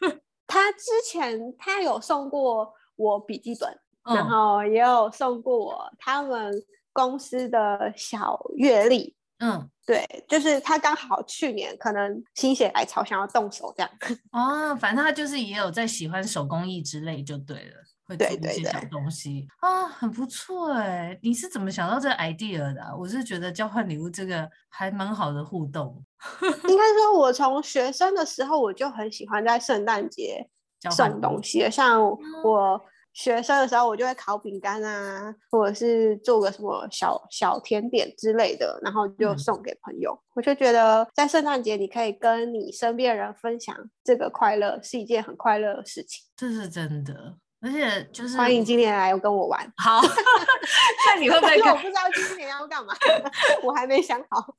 [0.46, 3.70] 他之前他有送过我笔记本，
[4.02, 6.52] 嗯、然后也有送过我他们
[6.92, 9.14] 公司的小月历。
[9.38, 13.90] 嗯，对，就是他刚好去年可能心血来潮想要动手这样。
[14.32, 17.76] 哦，反正他就是也有在喜欢手工艺之类就对了，
[18.10, 21.18] 会做一些小东西啊，很不错哎。
[21.22, 22.94] 你是怎么想到这个 idea 的啊？
[22.96, 26.04] 我是觉得交换礼物这个还蛮好的互动。
[26.42, 30.48] 应该说，我从学生的时候我就很喜欢在圣诞节
[30.90, 32.04] 送东西，像
[32.44, 32.80] 我。
[33.12, 40.12] 学生的时候，我就会烤饼干啊，或者是做个什么小小甜点之类的，然后就送给朋友。
[40.12, 46.24] 嗯、我就觉得，在圣诞节，你可以跟你身边的人分享这个快乐，是一件很快乐的事情。
[46.36, 49.60] 这是真的，而且就是欢迎今年来跟我玩。
[49.76, 50.00] 好，
[51.06, 51.56] 那你会不会？
[51.58, 52.94] 因为我不知道今年要干嘛，
[53.62, 54.54] 我还没想好。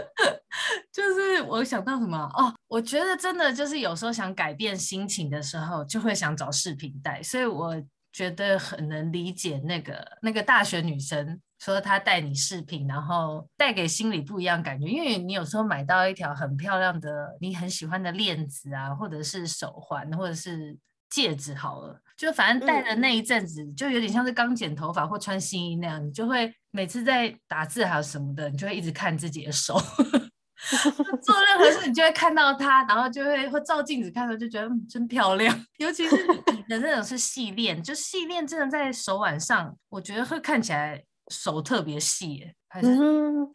[0.92, 7.74] 就是我想到什么哦，我觉得真的就是有时候想改变心情的时候，就会想找视频戴，所以我
[8.12, 20.76] 觉得很能理解那个那个大学女生说她带你饰品，然后带给心里不一样感觉，因为你有时候买到一条很漂亮的你很喜欢的链子啊，或者是手环，或者是
[21.10, 29.78] 戒指，好了，就反正戴的那一阵子，就有点像是刚剪头发或穿新衣那样，你就会每次在打字还有什么的，你就会一直看自己的手。
[31.22, 35.54] 做任何事，你就会看到它，然后就会会照镜子看到，就觉得嗯，真漂亮。
[35.78, 36.16] 尤其是
[36.52, 42.96] 你的那种是细链，就细链真的在手腕上，我觉得会看起来手特别细，还是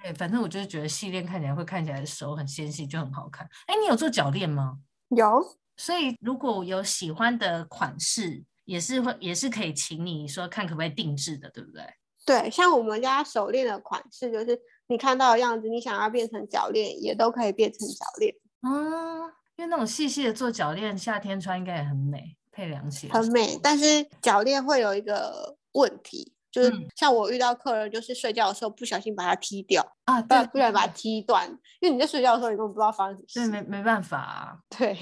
[0.01, 3.45] 对，反正我就是觉得细链看起来会看起来手很纤细，就很好看。
[3.65, 4.77] 哎，你有做脚链吗？
[5.09, 5.57] 有。
[5.75, 11.83] 所以如果有喜欢的款式，也是会也是可以请你说看可不可以定制的，对不对？
[12.25, 14.59] 对，像我们家手链的款式就是。
[14.87, 18.35] 你看到的样子，你想要变成脚链，也都可以变成脚链。
[18.61, 19.21] 嗯，
[19.55, 23.07] 因为那种细细的做脚链，夏天穿应该也很美，配凉鞋。
[23.07, 31.49] 很美，但是脚链会有一个问题，就是像我遇到客人，就是睡觉的时候不小心把它踢掉啊，对，不然把它踢断，
[31.79, 33.39] 因为你在睡觉的时候，你根本不知道发生什么事。
[33.39, 34.57] 对，没没办法啊。
[34.77, 34.93] 对，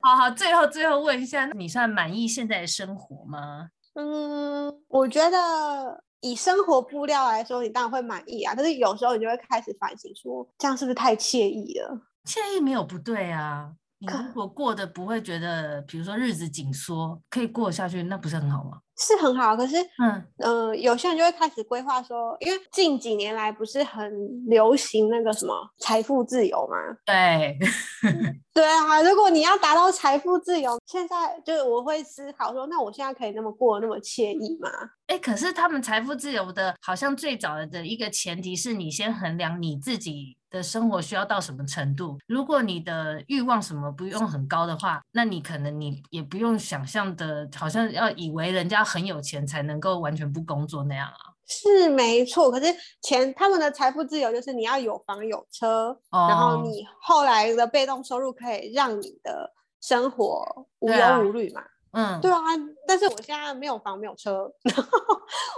[0.00, 3.68] 好好，最后最后问一下，你算满意现在的生活吗？
[3.94, 6.04] 嗯，我觉得。
[6.20, 8.52] 以生活布料来说，你当然会满意啊。
[8.56, 11.96] 但是有时候你就会开始反省，说这样是不是太惬意了？
[12.24, 13.70] 惬意没有不对啊。
[14.00, 18.78] 你如果过得不会觉得，比如说日子紧缩，可以过下去，那不是很好吗？
[19.00, 24.10] 是很好，可是，嗯嗯、呃，有些人就会开始规划说，因为近几年来不是很
[24.46, 26.76] 流行那个什么财富自由吗？
[27.04, 27.56] 对，
[28.54, 34.68] 对啊，如果你要达到财富自由，现在就是我会思考说，那我现在可以那么过那么惬意吗？
[35.06, 42.18] 哎，可是他们财富自由的，好像最早的一个前提是你先衡量你自己的生活需要到什么程度。
[42.26, 48.78] 如果你的欲望什么不用很高的话，那你可能你也不用想象的，好像要以为人家。
[48.88, 51.36] 很有钱才能够完全不工作那样啊？
[51.46, 61.62] 是没错，可是钱他们的财富自由就是你要有房有车，哦、然后你后来的被动收入可以让你的生活无忧无虑嘛？
[61.92, 62.38] 嗯，对啊。
[62.86, 64.88] 但是我现在没有房没有车，然后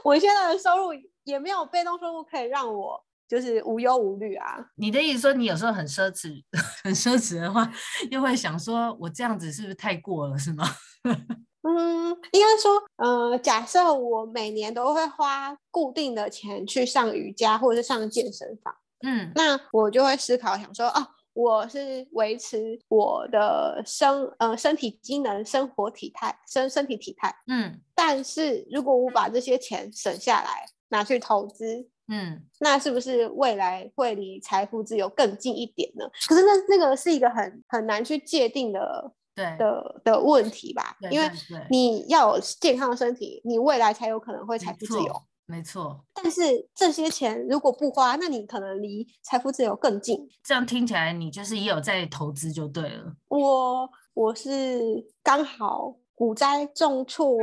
[0.03, 0.89] 我现在的收入
[1.23, 3.01] 也没有被动收入可以让我
[3.31, 4.59] 就是无忧无虑啊。
[4.75, 6.43] 你的意思说你有时候很奢侈，
[6.83, 7.73] 很奢侈的话，
[8.11, 10.65] 又会想说我这样子是不是太过了，是吗？
[11.63, 24.09] 嗯，应该说，呃，假设我每年都会花固定的钱去上瑜伽或者是上健身房，嗯，那我就会思考想说，哦，我是维持我的身
[24.39, 36.05] 呃身体机能、生活体态、身身体体态，嗯，但是如果我把这些钱省下来拿去投资，嗯，那是不是未来会离财富自由更近一点呢？
[36.29, 39.13] 可是那那个是一个很很难去界定的。
[39.33, 45.23] 对的的问题吧，对对对，因为你要有健康的身体，你未来才有可能会财富自由。
[45.47, 50.29] 没错，但是这些钱如果不花，那你可能离财富自由更近。
[50.43, 53.15] 这样听起来，你就是也有在投资就对了。
[53.29, 54.81] 我我是
[55.23, 57.39] 刚好股灾重挫，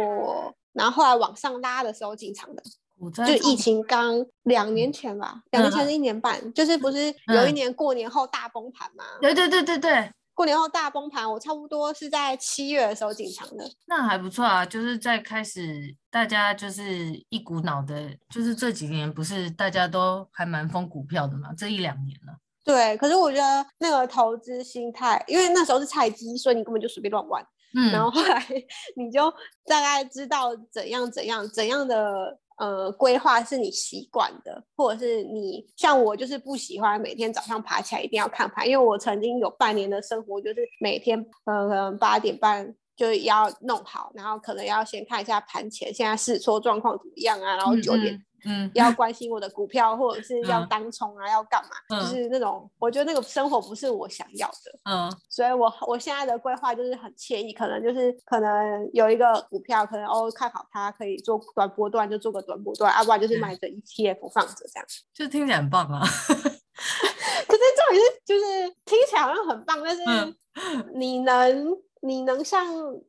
[0.73, 2.61] 然后后来往上拉的时候进场的。
[2.97, 9.03] 股灾就疫情刚两年前吧，两年前是一年半，嗯、就是不是有一年过年后大崩盘吗？
[9.21, 10.11] 对对对对对。
[10.33, 13.67] 过年后大崩盘，我差不多是在七月的时候进场的。
[13.87, 16.83] 那还不错啊，就是在开始大家就是
[17.29, 21.49] 一股脑的，就是这几年不是大家都还蛮疯股票的嘛？
[21.57, 22.37] 这一两年了。
[22.63, 27.43] 对，可是我觉得那个投资心态，因为那时候是菜鸡，所以你根本就随便乱玩。
[27.73, 28.45] 嗯，然后后来
[28.95, 29.33] 你就
[29.65, 48.21] 大概知道怎样怎样怎样的呃规划是你习惯的，或者是你像我就是不喜欢每天早上爬起来一定要看盘，因为我曾经有半年的生活就是每天呃八点半就要弄好，然后可能要先看一下盘前现在试错状况怎么样啊，然后九点。
[48.45, 51.69] 嗯要关心我的股票，或者是要当冲啊，嗯、要干嘛？
[51.89, 54.79] 嗯、就是那种，我觉得那个生活不是我想要的。
[54.85, 64.85] 嗯，所以我我现在的规划就是很惬意，可能就是可能有一个股票，可能哦看好它可以做短波段，就做个短波段，要、啊、不然就是买着 ETF 放着这样。
[65.13, 66.01] 就听起来很棒啊！
[67.47, 70.03] 可是这种是就是听起来好像很棒，但是
[70.95, 71.71] 你能。
[71.71, 72.63] 嗯你能像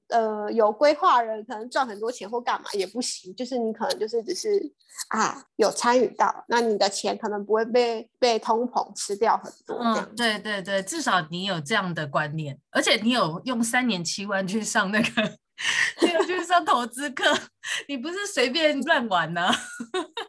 [0.08, 4.48] 呃有规划人可能赚很多钱或干嘛也不行，就是你可能就是只是
[5.10, 9.76] 啊有参与到，那你的钱可能不会被被通膨吃掉很多。
[9.76, 15.22] 嗯，对对对，至少你有这样的观念，而且你有用三年七万去上那个，
[16.00, 17.24] 你 有去上投资课，
[17.88, 19.50] 你不是随便乱玩呢？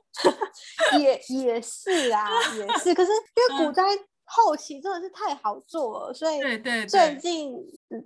[1.00, 3.84] 也也是啊，也是，可是因为股灾。
[4.30, 6.40] 嗯后期真的是太好做了，所以
[6.88, 7.52] 最近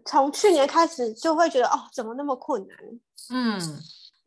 [0.06, 2.78] 从去年开始就会觉得哦，怎么那么困难？
[3.30, 3.60] 嗯，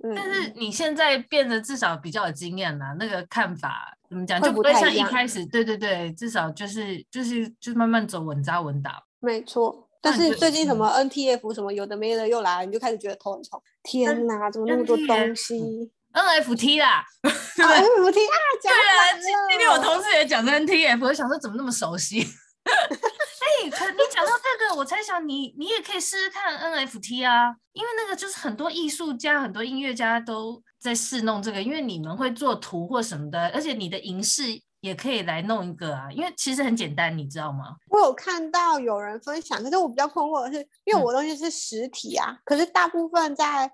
[0.05, 9.03] 嗯，但是你现在变得至少比较有经验了，那个看法怎么讲就不会像一开始，对对对，至少就是就是就慢慢走稳扎稳打。
[9.21, 13.63] 没错，但是最近什么 NTF 什么有的没的又来，你就开始觉得头很痛。
[13.83, 19.13] 天哪，怎么那么多东西？NFT 啦， NFT 啊，对啊，
[19.51, 22.21] 今天我同事也讲 NTF，我想说怎么那么熟悉？
[22.67, 34.63] 哎、欸，可你讲到这个，我才想你，你也可以试试看 NFT 啊，因为那个就是很多艺术家、很多音乐家都在试弄这个，因为你们会做图或什么的，而且你的银饰。
[34.83, 37.75] 也可以来弄一个啊，因为其实很简单，你知道吗？
[37.91, 43.69] 我有看到有人分享，可是我比较困惑的是，因为我东西是实体啊，嗯、可是大部分在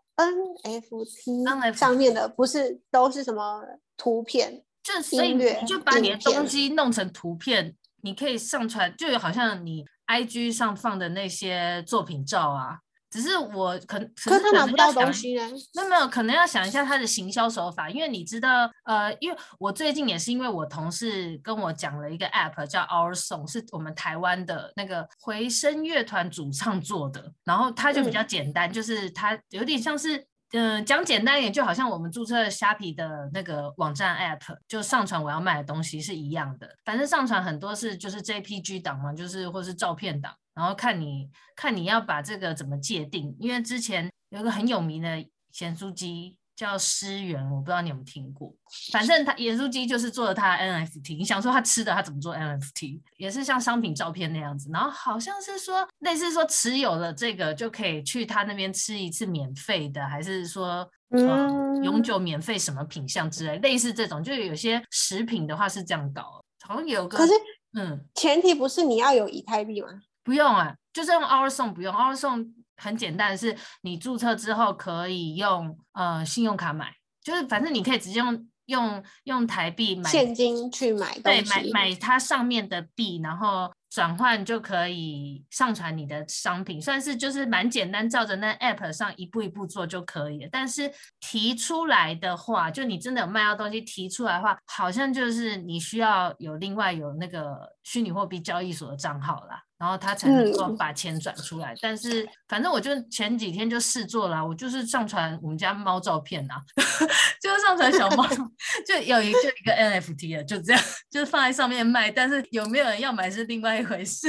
[0.64, 3.62] NFT 上面的不是都是什么
[3.96, 12.78] 图片，就所以你就把你的东西弄成图片，你可以上传，就有好像你 IG 上放的那些作品照啊。
[13.12, 15.42] 只是我可，可是他拿不到东西呢。
[15.74, 30.16] 那没有，可能要想一下他的行销手法，因为你知道，呃，因为我最近也是因为我同事跟我讲了一个 app 叫 Our Song，是我们台湾的那个回声乐团主唱做的，然后它就比较简单，嗯、就是它有点像是，
[30.52, 40.32] 嗯、呃，讲简单一点，就好像我们注册虾皮的那个网站 app，就上传我要卖的东西是一样的，反正上传很多是就是 JPG 档嘛，就是或是照片档。
[40.54, 48.54] 然后看你看你要把这个怎么界定，因为之前有一个很有名的咸酥鸡叫诗源，我不知道你有没有听过。
[48.92, 54.70] 反正他盐酥鸡就是做了他的 NFT，你想说他吃的他怎么做 NFT，也是像商品照片那样子。
[54.70, 67.32] 然后好像是说类似说持有了这个就可以去他那边吃一次免费的，还是说嗯、呃、永久免费什么品相之类，类似这种，就有些食品的话是这样搞，好像有个可是
[67.74, 69.88] 嗯，前提不是你要有以太币吗？
[70.24, 76.92] 不用啊，就是用 Our Song 不用 Our Song 很简单，是你注册之后可以用呃信用卡买，
[77.22, 90.48] 就是反正你可以直接用用用台币买现金去买对，买买它上面的币，然后转换就可以上传你的商品，算是就是蛮简单，照着那 App 上一步一步做就可以了。
[90.50, 99.62] 但是提出来的话，就你真的有卖到东西提出来的话，好像就是你需要有另外有那个虚拟货币交易所的账号啦。
[99.82, 106.62] 然后他才能够把钱转出来，嗯、但是反正我就前几天就试做了，我就是上传我们家猫照片呐、啊，
[107.42, 108.24] 就是上传小猫，
[108.86, 110.80] 就有一就一个 NFT 了，就这样，
[111.10, 114.28] 就是放在上面卖，但是有没有人要买是另外一回事。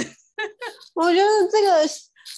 [0.95, 1.87] 我觉得这个。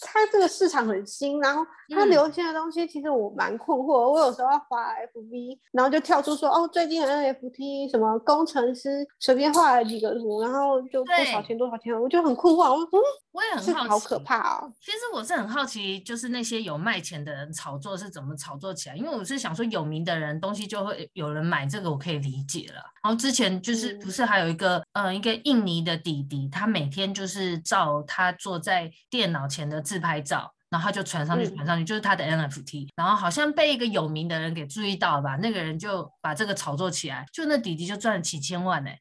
[0.01, 4.01] 它这个市场很新，然后它流行的东西其实我蛮困惑。
[4.01, 12.71] 嗯、我有时候要滑 FB，然后就跳出说哦，最近的 NFT 什么工程师随便画了几个图，然后就多少钱多少钱，我就很困惑。
[12.71, 12.99] 我说嗯，
[13.31, 14.73] 我也很好奇，好可怕哦。
[14.81, 18.95] 其实我是很好奇，就是那些有卖钱的人炒作是怎么炒作起来？
[18.95, 22.81] 因为我是想说，有名的人东西就会有人买，这个我可以理解了。
[23.03, 32.87] 然后之前就是不是还有一个嗯、呃、一个印尼的弟弟，他每天就是照他坐在电脑前的自拍照，然后他就传上去传上去，嗯、就是他的 NFT。
[32.95, 38.99] 然后好像被一个有名的人给注意到了吧，那个人就把这个炒作起来，就那弟弟就赚了几千万呢、 欸，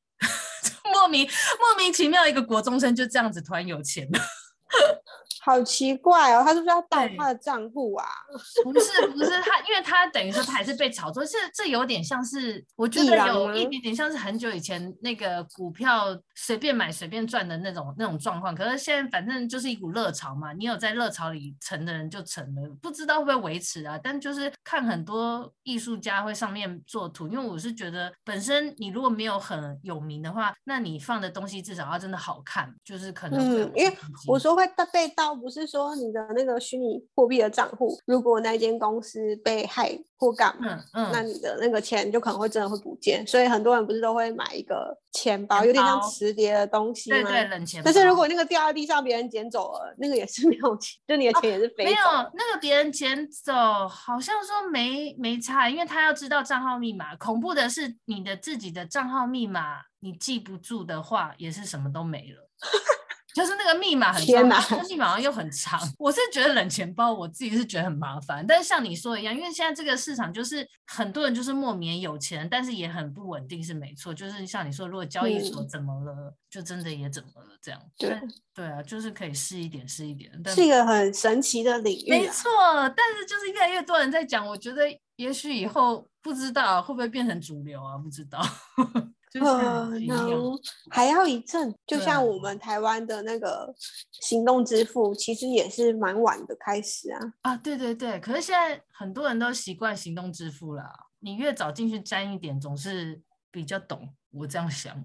[0.93, 4.21] 莫名莫名其妙一个国中生就这样子突然有钱了。
[5.43, 8.07] 好奇怪哦，他是不是要盗他的账户啊？
[8.65, 18.55] 不是不是他，因为他等于说他还是被炒作，这这有点像是，我觉得有一点点像是很久以前那个股票随便买随便赚的那种那种状况。
[18.55, 23.99] 可是现在反正就是一股热潮嘛，你有在热潮里成的人就成了，不知道会不会维持啊？
[24.03, 43.27] 但就是看很多艺术家会上面做图，因为我是觉得本身你如果没有很有名的话，那你放的东西至少要真的好看，就是可能嗯，因为我说会被盗，不是说你的那个虚拟货币的账户，如果那间公司被害或干嘛，嗯嗯，那你的那个钱就可能会真的会不见。
[43.27, 47.17] 所以很多人不是都会买一个钱包，有点像磁碟的东西吗？
[47.23, 47.85] 对对，冷钱包。
[47.85, 51.99] 但是如果那个掉在地上，别人捡走了，那个也是没有钱，就你的钱也是飞没有，
[52.35, 53.53] 那个别人捡走，
[53.89, 57.15] 好像说没没差，因为他要知道账号密码。
[57.17, 62.51] 恐怖的是你的自己的账号密码，你记不住的话，也是什么都没了。
[63.35, 65.81] 就是那个密码很长，那密码又很长。
[65.99, 68.47] 我是觉得冷钱包，我自己是觉得很麻烦。
[68.47, 74.15] 但是像你说的一样，因为现在这个市场就是很多人就是莫名有钱，但是也很不稳定，是没错。
[74.15, 77.81] 就是像你说，如果交易所怎么了，嗯、就真的也怎么了这样。
[77.99, 78.17] 对
[78.55, 80.31] 对啊，就是可以试一点试一点。
[80.45, 82.49] 但是，是一个很神奇的领域、啊，没错。
[82.97, 84.85] 但是就是越来越多人在讲，我觉得
[85.17, 88.41] 也许以后不知道会不会变成主流啊，不知道。
[89.41, 90.59] 可能
[90.91, 93.75] 还要一阵，就像我们台湾的那个
[94.13, 97.21] 行动支付，其实也是蛮晚的开始啊。
[97.43, 100.85] 啊，对对对，可是现在很多人都习惯行动支付了，
[101.21, 103.21] 你越早进去沾一点，总是
[103.51, 104.15] 比较懂。
[104.31, 105.05] 我这样想，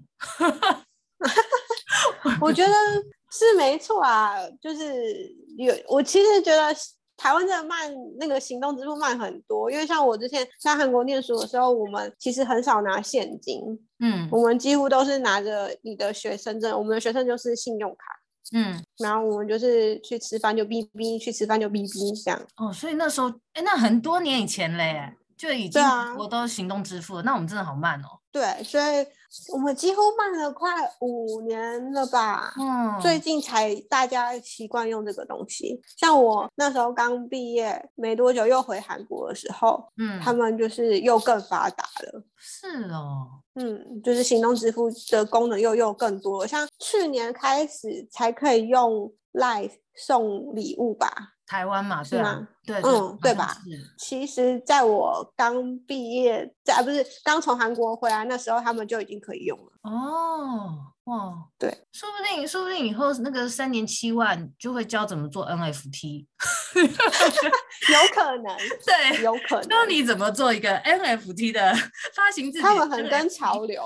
[2.40, 2.72] 我觉得
[3.30, 6.74] 是没错啊，就是有我其实觉得。
[7.20, 9.70] 台湾真的慢，那个行动支付慢很多。
[9.70, 13.60] 因为像我之前在韩国念书的时候，我们其实很少拿现金，
[13.98, 18.06] 嗯，我们几乎都是拿着你的学生证，我们的学生就是信用卡，
[18.54, 22.40] 嗯，然后我们就是去吃饭就哔哔，去吃饭就哔哔这样。
[22.56, 25.82] 哦，所以那时候，哎，那很多年以前嘞，就已经
[26.16, 28.18] 我都行动支付了，那我们真的好慢哦。
[28.32, 29.06] 对，所以
[29.52, 30.70] 我们几乎慢了快
[31.00, 32.52] 五年了吧？
[32.58, 35.80] 嗯，最近才大家习惯用这个东西。
[35.96, 42.22] 像我那时候刚毕业没多久，又回韩国的时候，嗯，他们就是又更发达了。
[42.36, 46.48] 是哦，嗯，就是行动支付的功能又又更多了。
[46.48, 51.34] 像去年开始才可以用 Line 送礼物吧。
[51.46, 52.46] 台湾嘛，是吗？
[52.64, 53.56] 对，嗯，对吧？
[53.98, 59.72] 其实，在我刚毕业，在不是刚从韩国回来那时候，他们就已经可以用了。
[59.82, 66.24] 哦，哇，对，说不定，说不定以后那个三年七万就会教怎么做 NFT，
[66.78, 68.56] 有可能，
[68.86, 69.68] 对，有可能。
[69.68, 71.74] 教你怎么做一个 NFT 的
[72.14, 73.82] 发行自己，他们很跟潮流。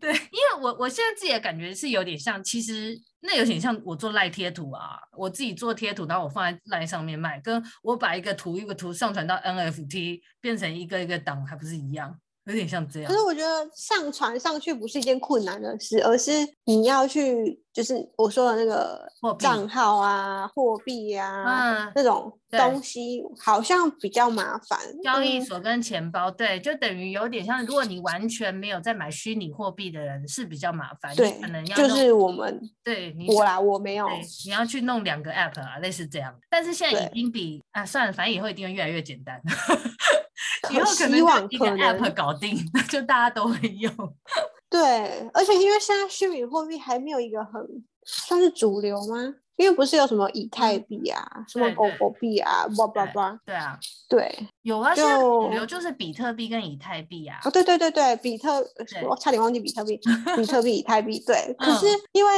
[0.00, 2.98] 对，因为我我现在自己的感觉是有点像，其实。
[3.26, 12.18] 那有点像我做赖贴图啊，我自己做贴图，然后我放在赖上面卖，跟我把一个图一个图上传到 NFT 变成一个一个档，还不是一样？
[12.46, 13.10] 有点像这样。
[13.10, 16.32] 可是我觉得上传上去不是一件困难的事，而是
[16.64, 17.60] 你要去。
[17.76, 19.06] 就是我说的那个
[19.38, 24.78] 账号啊、货币呀、啊、那种东西，好像比较麻烦。
[25.04, 31.14] 交易所跟钱包，对，就等于有点像，如果你完全没有在买虚拟货币的人，是比较麻烦。
[31.14, 34.08] 对，可能要就是我们对你我啦，我没有，
[34.46, 36.34] 你要去弄两个 app 啊，类似这样。
[36.48, 39.38] 但是现在已经比啊，算了，反正以后一定会越来越简单。
[40.72, 41.18] 以后可能
[41.50, 42.56] 一个 app 搞定，
[42.90, 43.92] 就大家都会用。
[44.68, 47.62] 对，而且因为现在虚拟货币还没有一个很
[48.04, 49.34] 算是主流吗？
[49.56, 53.40] 因为不是有什么以太币啊，嗯、什么狗狗币啊，叭叭叭。
[53.46, 57.38] 对啊，对，有啊，现在主流就是比特币跟以太币啊。
[57.42, 58.62] 哦，对对对对，比特，
[59.08, 59.98] 我差点忘记比特币，
[60.36, 61.18] 比特币、以太币。
[61.26, 62.30] 对，可是因为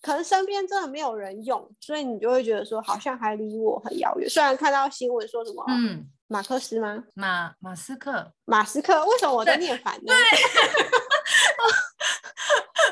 [0.00, 4.26] 可能身边真的没有人用，所以你就会觉得说好像还离我很遥远。
[4.30, 7.04] 虽然看到新闻说什么，嗯，马克思吗？
[7.14, 10.02] 马马斯克，马斯克，为什么我在念反呢？
[10.06, 10.14] 对。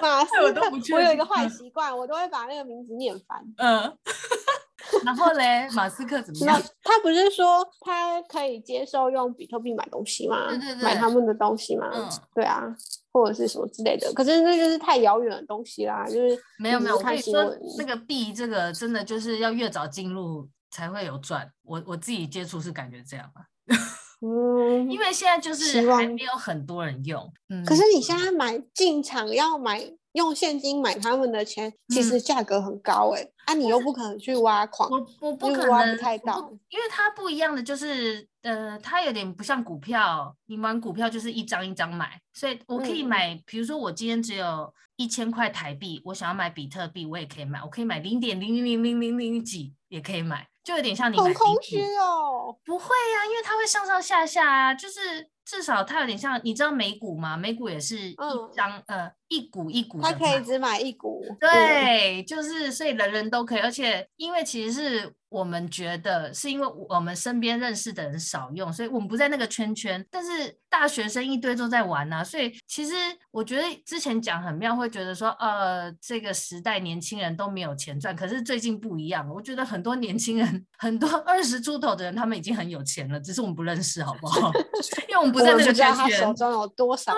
[0.00, 0.60] 马斯克，
[0.96, 3.40] 我有一个坏习惯，我都会把那个名字念反。
[3.58, 3.96] 嗯，
[5.04, 6.60] 然后嘞，马斯克怎么样？
[6.82, 10.48] 他不是说他可以接受用比特币买东西吗？
[10.48, 11.88] 对对对，买他们的东西吗？
[11.94, 12.64] 嗯，对啊，
[13.12, 14.12] 或者是什么之类的。
[14.12, 16.96] 可是那就是太遥远的东西啦，就是没有没有。
[16.96, 21.48] 我跟你说，那个币这个真的就是要越早进入才会有赚。
[21.62, 23.46] 我我自己接触是感觉这样啊。
[24.24, 27.32] 嗯，因为现在就是还没有很多人用。
[27.48, 49.74] 嗯，可是你现在买进场要买用现金买他们的钱，其实价格很高哎、啊，你又不可能去挖矿，我我不可能挖不太到，因为它不一样的就是，呃，它有点不像股票，你玩股票就是一张一张买，所以我可以买，嗯、比如说我今天只有一千块台币，我想要买比特币，我也可以买，我可以买零点零零零零零零几。
[49.88, 52.56] 也可以买，就有点像你买很空虚哦。
[52.64, 57.36] 不会呀、啊，因为它会上上下下啊，就是至少它有点像，你知道美股吗？
[57.36, 58.16] 美股也是一
[58.54, 61.24] 张、嗯、呃一股一股的，它可以只买一股。
[61.40, 65.12] 对，就是所以人人都可以，而且因为其实是。
[65.32, 70.06] 我们觉得是因为我们身边认识的人少用，所以我们不在那个圈圈。
[70.10, 72.92] 但是大学生一堆都在玩呐、啊，所以其实
[73.30, 78.14] 我觉得之前讲很妙，会觉得说，呃，这个时代年轻人都没有钱赚。
[78.14, 84.52] 可是最近不一样，我觉得很多年轻人，很多二十出头的人，他们已经很有钱了，只是我们不认识，好不好？
[85.08, 85.94] 因为我们不在那个圈圈。
[85.94, 87.12] 他手中有多少？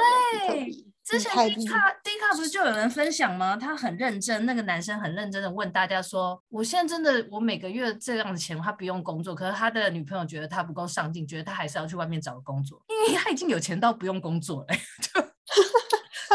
[0.47, 0.71] 对。
[1.05, 3.59] 之前 D 卡 D 卡不是就有人分享吗？
[3.59, 14.69] 他很认真，那个男生很认真的问大家说：“我现在真的，我每个月这样的钱，他不用工作，可是他的女朋友觉得他不够上进，觉得他还是要去外面找个工作，因为他已经有钱到不用工作了。
[15.03, 15.21] ”就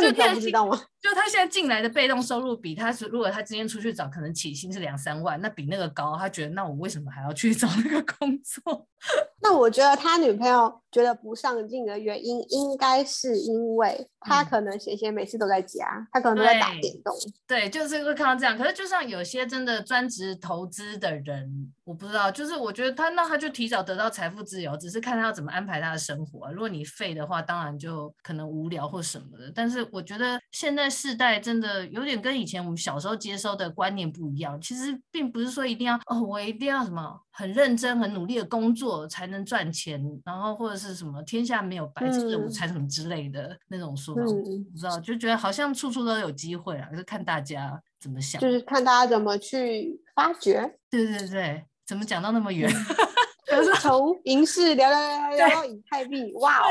[0.02, 0.82] 他不知道吗？
[1.02, 6.18] 就他现在进来的被动收入比他是，如果他今天出去找，可能起薪是两三万，那比那个高。
[6.18, 8.88] 他觉得，那我为什么还要去找那个工作？
[9.42, 17.14] 那我觉得他女朋友觉得不上进的原因，应该是因为他可能闲闲每次都在家，嗯、他可能都在打电动。
[17.48, 18.58] 对，就是会看到这样。
[18.58, 26.52] 可是就像有些真的专职投资的人，我不知道，就是我觉得他那他就提早得到财富自由，只是看他要怎么安排他的生活、啊。
[26.52, 29.52] 如果你废的话，当然就可能无聊或什么的。
[29.56, 34.62] 但是我觉得现在世代真的有点跟以前我们小时候接收的观念不一样。
[34.62, 50.76] 其实并不是说一定要哦，我一定要什么很认真、很努力的工作才能赚钱，然后或者是什么天下没有白吃的午餐什么之类的那种说法，嗯、不知道就觉得好像处处都有机会啊，就是看大家怎么想，就是看大家怎么去发掘。
[50.92, 52.72] 对对对，怎么讲到那么远？
[53.50, 56.70] 就是从银饰聊聊聊聊到以太币，哇哦！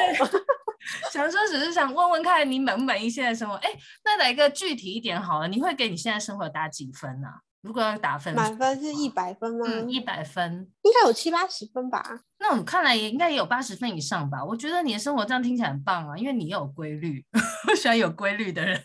[1.13, 3.57] 想说只是想问问看你满不满意现在生活？
[3.57, 3.69] 哎，
[4.05, 7.35] 那来个具体一点好了，你会给你现在生活打几分呢、啊？
[7.63, 9.67] 如果要打分，满分是一百分吗？
[9.69, 12.21] 嗯，一百分应该有七八十分吧。
[12.39, 14.45] 那我看来也应该也有八十分以上吧。
[14.45, 17.27] 我觉得你的生活这样听起来很棒啊，因为你有规律，
[17.69, 18.81] 我喜欢有规律的人。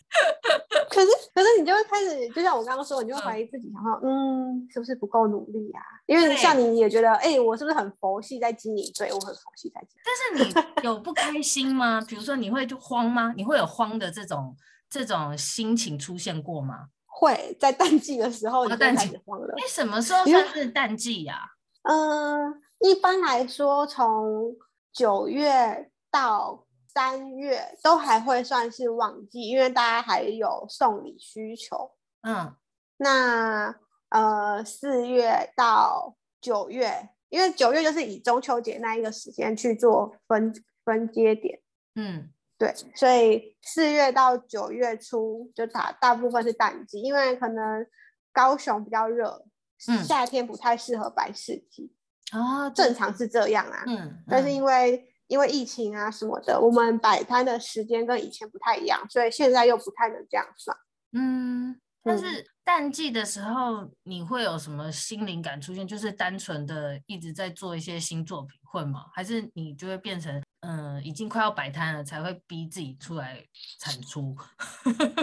[0.93, 5.81] 可是，可是你就会开始，就像我刚刚说，你就会怀疑自己，然后嗯，是不是不够努力啊？
[6.05, 8.91] 因为像你也觉得，哎、欸，我是不是很佛系在经营？
[8.97, 10.03] 对，我很佛系在经营。
[10.05, 11.99] 但是你有不开心吗？
[12.07, 13.33] 比如说你会就慌吗？
[13.35, 14.55] 你会有慌的这种
[14.89, 16.87] 这种心情出现过吗？
[17.05, 19.53] 会在淡季的时候，你就开始慌了。
[19.55, 21.37] 你什么时候算是淡季呀？
[21.83, 24.55] 嗯，一般来说，从
[24.91, 31.91] 九月到三月都还会算是旺季，因为大家还有送礼需求。
[32.21, 32.55] 嗯，
[32.97, 33.75] 那
[34.09, 40.53] 呃，四月到九月，因为九月就是以中秋节那一个时间去做分
[40.85, 41.59] 分阶点。
[41.95, 42.29] 嗯。
[42.55, 47.85] 对，所以四月到九月初就大大部分是淡季，因为可能
[48.31, 49.43] 高雄比较热，
[49.89, 51.93] 嗯、夏天不太适合摆市集
[52.31, 53.83] 啊，正常是这样啊。
[53.85, 60.77] 嗯，嗯，但是因为因为疫情啊什么的，我们摆摊的时间跟以前不太一样，所以现在又不太能这样算。
[61.13, 65.87] 嗯，但是淡季的时候你会有什么新灵感出现？
[65.87, 69.05] 就是单纯的一直在做一些新作品，会吗？
[69.11, 70.39] 还是你就会变成？
[70.65, 73.43] 嗯，已经快要摆摊了，才会逼自己出来
[73.79, 74.37] 产出。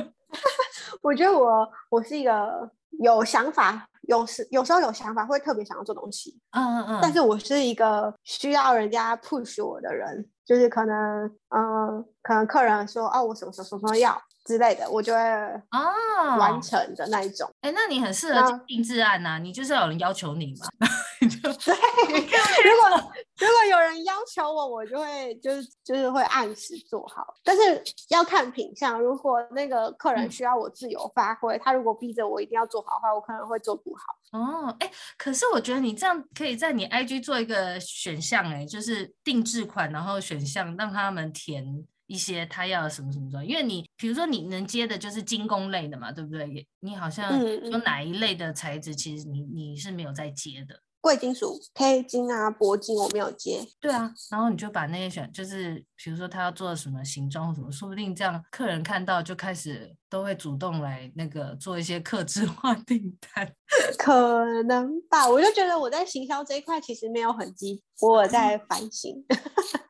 [1.02, 6.38] 我觉得我我是一个有想法，有时有时候有想法会特别想要做东西。
[6.52, 6.98] 嗯嗯嗯。
[7.02, 17.48] 但是我是一个需要人家 push 我的人，就是可能嗯，可能客人说哦，我什么什么什么要之类的，我就会啊完成的那一种。
[17.60, 20.66] 哎、哦欸，那你很适合定制案呐、啊，你就是要有人要求你嘛。
[21.20, 21.28] 对，
[22.64, 28.98] 如果如果有人要求我，我就会就是就是会按时做好，但是要看品相。
[29.00, 34.38] 如果那个客人需要我自由发挥，嗯、他如果逼着我一定要做好的话，我可能会做不好。
[34.38, 46.66] 哦，哎，可是我觉得你这样可以在你 IG 做一个选项，哎，就是定制款，然后选项让他们填一些他要什么什么什么，因为你比如说你能接的就是精工类的嘛，对不对？
[46.80, 47.40] 你好像
[47.70, 50.82] 有哪一类的材质，其实你你是没有在接的。
[51.00, 53.66] 贵金属、K 金啊、铂金，我没有接。
[53.80, 63.50] 对啊，然后你就把那些选，就是比如说他要做什么形状或什么，说不定这样客人看到就开始都会主动来那个做一些客制化订单。
[63.98, 69.24] 可能吧，我就觉得我在行销这一块其实没有很积，我在 反省。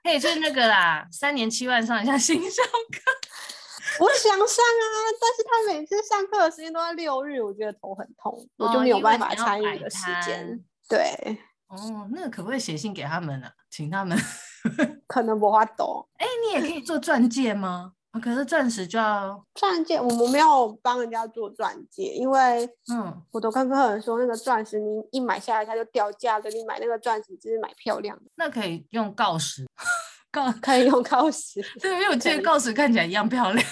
[0.03, 3.11] 可以去那个啦，三年七万上一下行销课。
[3.99, 4.87] 我想上啊，
[5.21, 10.65] 但是他每次上课的时间都在六日，我觉得头很痛，哦、我就没有办法参与的时间。
[10.91, 11.39] 对，
[11.69, 13.53] 哦，那可不可以写信给他们呢、啊？
[13.71, 14.19] 请他们？
[15.07, 16.07] 可能不会懂。
[16.19, 17.93] 哎，你也可以做钻戒吗？
[18.11, 28.25] 啊，可是钻石就要 钻戒，我们没有帮人家做钻戒，因为嗯，我都跟客人说，那个钻石你一买下来它就掉价的，你买那个钻石只是买漂亮的。
[28.35, 29.65] 那可以用锆石，
[30.33, 33.65] 锆可以用锆石，对，因为我觉得锆石看起来一样漂亮。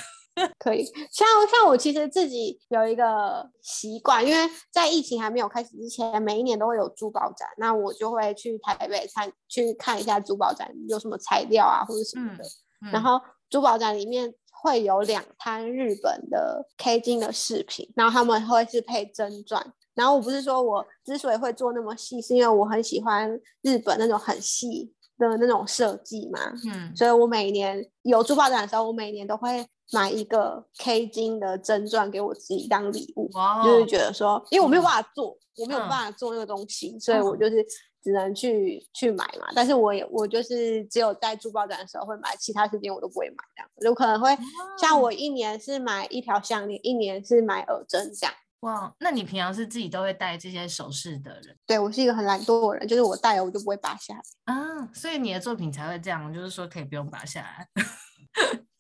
[0.59, 12.45] 可以，像像我其实自己有一个习惯，因为在疫情还没有开始之前，每一年都会有珠宝展，那我就会去台北看去看一下珠宝展有什么材料啊或者什么的。
[12.45, 13.21] 嗯嗯、然后
[13.51, 19.73] 珠宝展里面会有两摊日本的 K 金的饰品，然后他们会是配真钻。
[19.95, 23.29] 然后我不是说我之所以会做那么细，是因为我很喜欢
[23.63, 26.39] 日本那种很细的那种设计嘛。
[26.73, 29.67] 嗯，所以我每年有珠宝展的时候，我每年都会。
[29.93, 33.31] 买一个 K 金的真钻给我自己当礼物.
[33.65, 37.65] 就是觉得说，因为我没有办法做，嗯、我没有办法做那个东西，嗯、所以我就是
[38.03, 39.49] 只能去、嗯、去买嘛。
[39.55, 43.71] 但是我也我就是只有在珠宝展的时候会买，其他时间我都不会买这样。
[43.81, 44.37] 有可能会
[44.81, 48.35] 像我一年是买一条项链，一年是买耳针这样。
[48.61, 51.57] 哇，那你平常是自己都会戴这些首饰的人？
[51.65, 57.69] 对，我是一个很懒惰的人，就是我戴了我就不会拔下来啊，所以你的作品才会这样，就是说可以不用拔下来。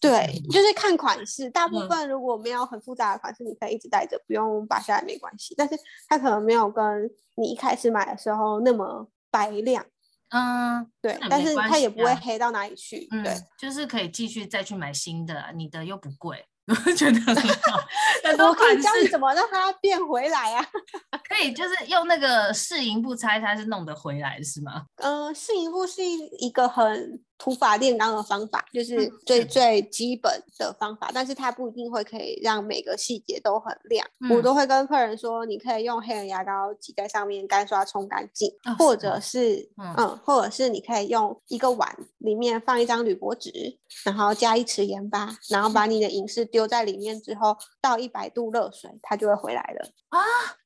[0.01, 1.51] 对，就是看款式。
[1.51, 5.55] 大部分如果没有很复杂的款式，嗯、你可以一直戴着，不用拔下来没关系。
[5.57, 5.75] 但是
[6.09, 9.85] 它可能没有跟你一开始买的时候那么白亮。
[10.31, 11.13] 嗯，对。
[11.13, 13.07] 啊、但是它也不会黑到哪里去。
[13.07, 16.45] 对，嗯、就是可以继续再去买新的，你的又不贵。
[16.69, 17.81] 我 觉得 很好，
[18.47, 20.63] 我可以教你怎么让它变回来啊？
[21.27, 24.85] 可以，就是用那个试银布拆，它是弄得回来是吗？
[24.97, 34.05] 嗯、呃，试银布是一个很土法炼钢的方法，就是最最基本的方法，但是它不一定会可以让每个细节都很亮。
[34.21, 49.89] 嗯、我都会跟客人说，你可以用黑人牙膏挤在上面干刷冲干净，哦、或者是嗯，嗯，或者是你可以用一个碗里面放一张铝箔纸，然后加一匙盐巴，然后把你的银饰丢在里面之后，倒一百度热水，它就会回来了。
[50.09, 50.19] 啊，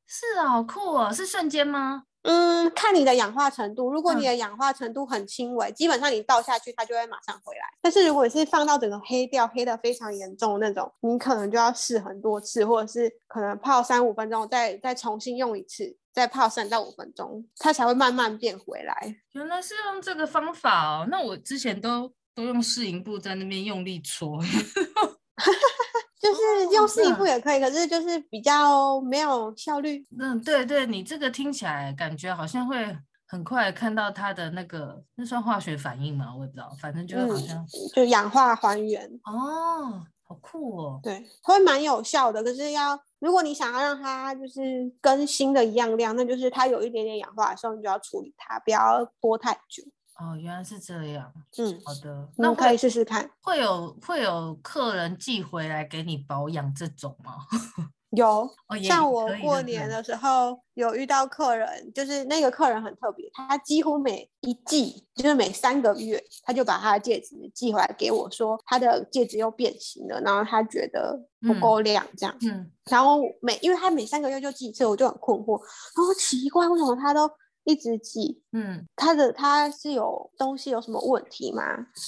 [0.07, 2.05] 是啊，好酷哦，是瞬间吗？
[2.23, 3.91] 嗯，看你的氧化程度。
[3.91, 7.62] 如果你的氧化程度很轻微，嗯，基本上你倒下去，它就会马上回来。
[7.81, 19.16] 但是如果是放到整个黑掉，黑的非常严重的那种，你可能就要试很多次，或者是可能泡三五分钟，再再重新用一次，再泡三到五分钟，它才会慢慢变回来。
[19.33, 21.07] 原来是用这个方法哦。
[21.11, 24.39] 那我之前都都用试银布在那边用力搓。
[26.23, 30.07] 就是用试银布也可以，可是就是比较没有效率。
[30.16, 32.97] 嗯，对对，你这个听起来感觉好像会
[33.27, 36.33] 很快看到它的那个，那算化学反应吗？
[36.33, 39.05] 我也不知道，反正就是好像、嗯、就氧化还原。
[39.25, 41.01] 哦，好酷哦。
[41.03, 42.41] 对，会蛮有效的。
[42.45, 49.83] 可是要如果你想要让它就是跟新的一样亮，那就是它有一点点氧化的时候，你就要处理它，不要拖太久。
[50.23, 51.33] 哦，原来是这样。
[51.59, 53.29] 嗯，好的，那我可以试试看。
[53.41, 57.35] 会有会有客人寄回来给你保养这种吗？
[58.11, 72.37] 有，哦、像我过年的时候有遇到客人，就是那个客人很特别，他几乎每一季就是每三个月，他就把他的戒指寄回来给我说，他的戒指又变形了，然后他觉得不够亮这样。
[72.43, 75.59] 嗯，然后每因为他每三个月就寄一次，我就很困惑，
[75.97, 77.29] 然后奇怪为什么他都。
[77.64, 81.62] 一直寄，嗯，他的他是有东西有什么问题吗？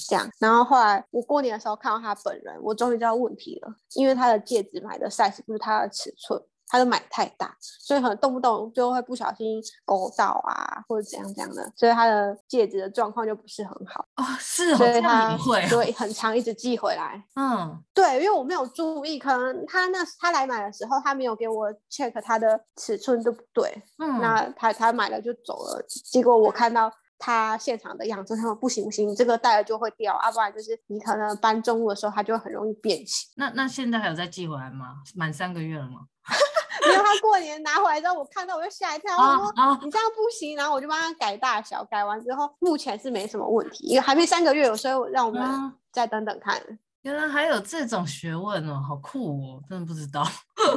[0.09, 6.41] 这样，然后后来我过年的时候看到他本人，我终于知道问题了，因为他的戒指买的 size 不是他的尺寸。
[6.67, 14.23] 他都买太大，所以可能动不动就会不小心勾到啊，或者怎样怎样的，所以他的戒指的状况就不是很好哦。
[14.39, 17.23] 是哦，所以他会对很长一直寄回来。
[17.35, 23.83] 嗯，对，因为我没有注意，可能他那他来买的时候，他没有给我 check 他的尺寸对不对？
[23.99, 33.31] 嗯，那他他买了就走了，结果我看到他现场的样子，他说不行不行，这个戴了就会掉，要、啊、不然就是你可能搬重物的时候，它就会很容易变形。
[33.37, 34.95] 那那现在还有再寄回来吗？
[35.15, 36.01] 满三个月了吗？
[37.03, 46.61] 他过年拿回来之后，我看到我就吓一跳，我说啊你这样不行，然后我就帮他改大小，改完之后目前是没什么问题，因为还没三个月，所以让我们再等等看。
[47.01, 50.25] 原来还有这种学问哦，好酷哦，真的不知道，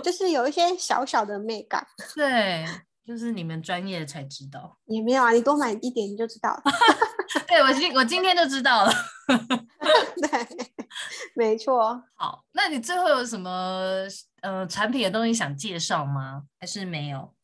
[0.02, 1.86] 就 是有一些小小的美感。
[2.14, 2.66] 对，
[3.06, 4.76] 就是你们专业才知道。
[4.84, 6.62] 也没有啊，你多买一点你就知道了。
[7.46, 8.92] 对，我今我今天就知道了。
[9.28, 10.46] 对，
[11.34, 12.02] 没错。
[12.14, 13.50] 好，那你最后有什么？
[14.40, 16.44] 呃，产品的东西想介绍吗？
[16.60, 17.34] 还是没有？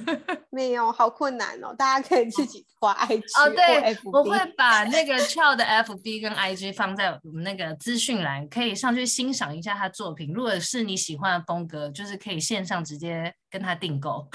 [0.52, 1.74] 没有，好困难哦。
[1.76, 3.48] 大家可以自己画 IG 哦。
[3.48, 10.30] 对，我会把那个 Child 的 FB 跟 IG 放在我们那个资讯栏，可以上去欣赏一下他作品。
[10.34, 14.28] 如果是你喜欢的风格，就是可以线上直接跟他订购。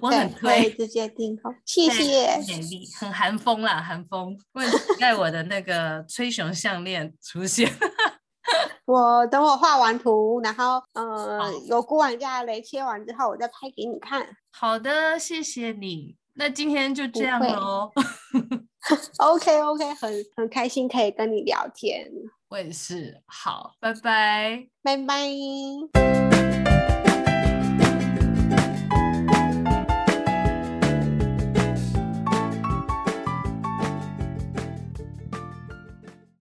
[0.00, 2.36] 我很推，直接订购，谢谢。
[2.46, 4.36] 美丽，很寒风啦，寒风。
[4.52, 7.70] 为了期待我的那个吹熊项链出现。
[8.86, 14.26] 我等我画完图，然后呃有估完价雷切完之后，我再拍给你看。
[14.50, 16.16] 好的，谢谢你。
[16.34, 17.90] 那今天就这样喽。
[19.18, 22.10] OK OK，很很开心可以跟你聊天。
[22.48, 23.22] 我也是。
[23.26, 26.29] 好，拜拜，拜拜。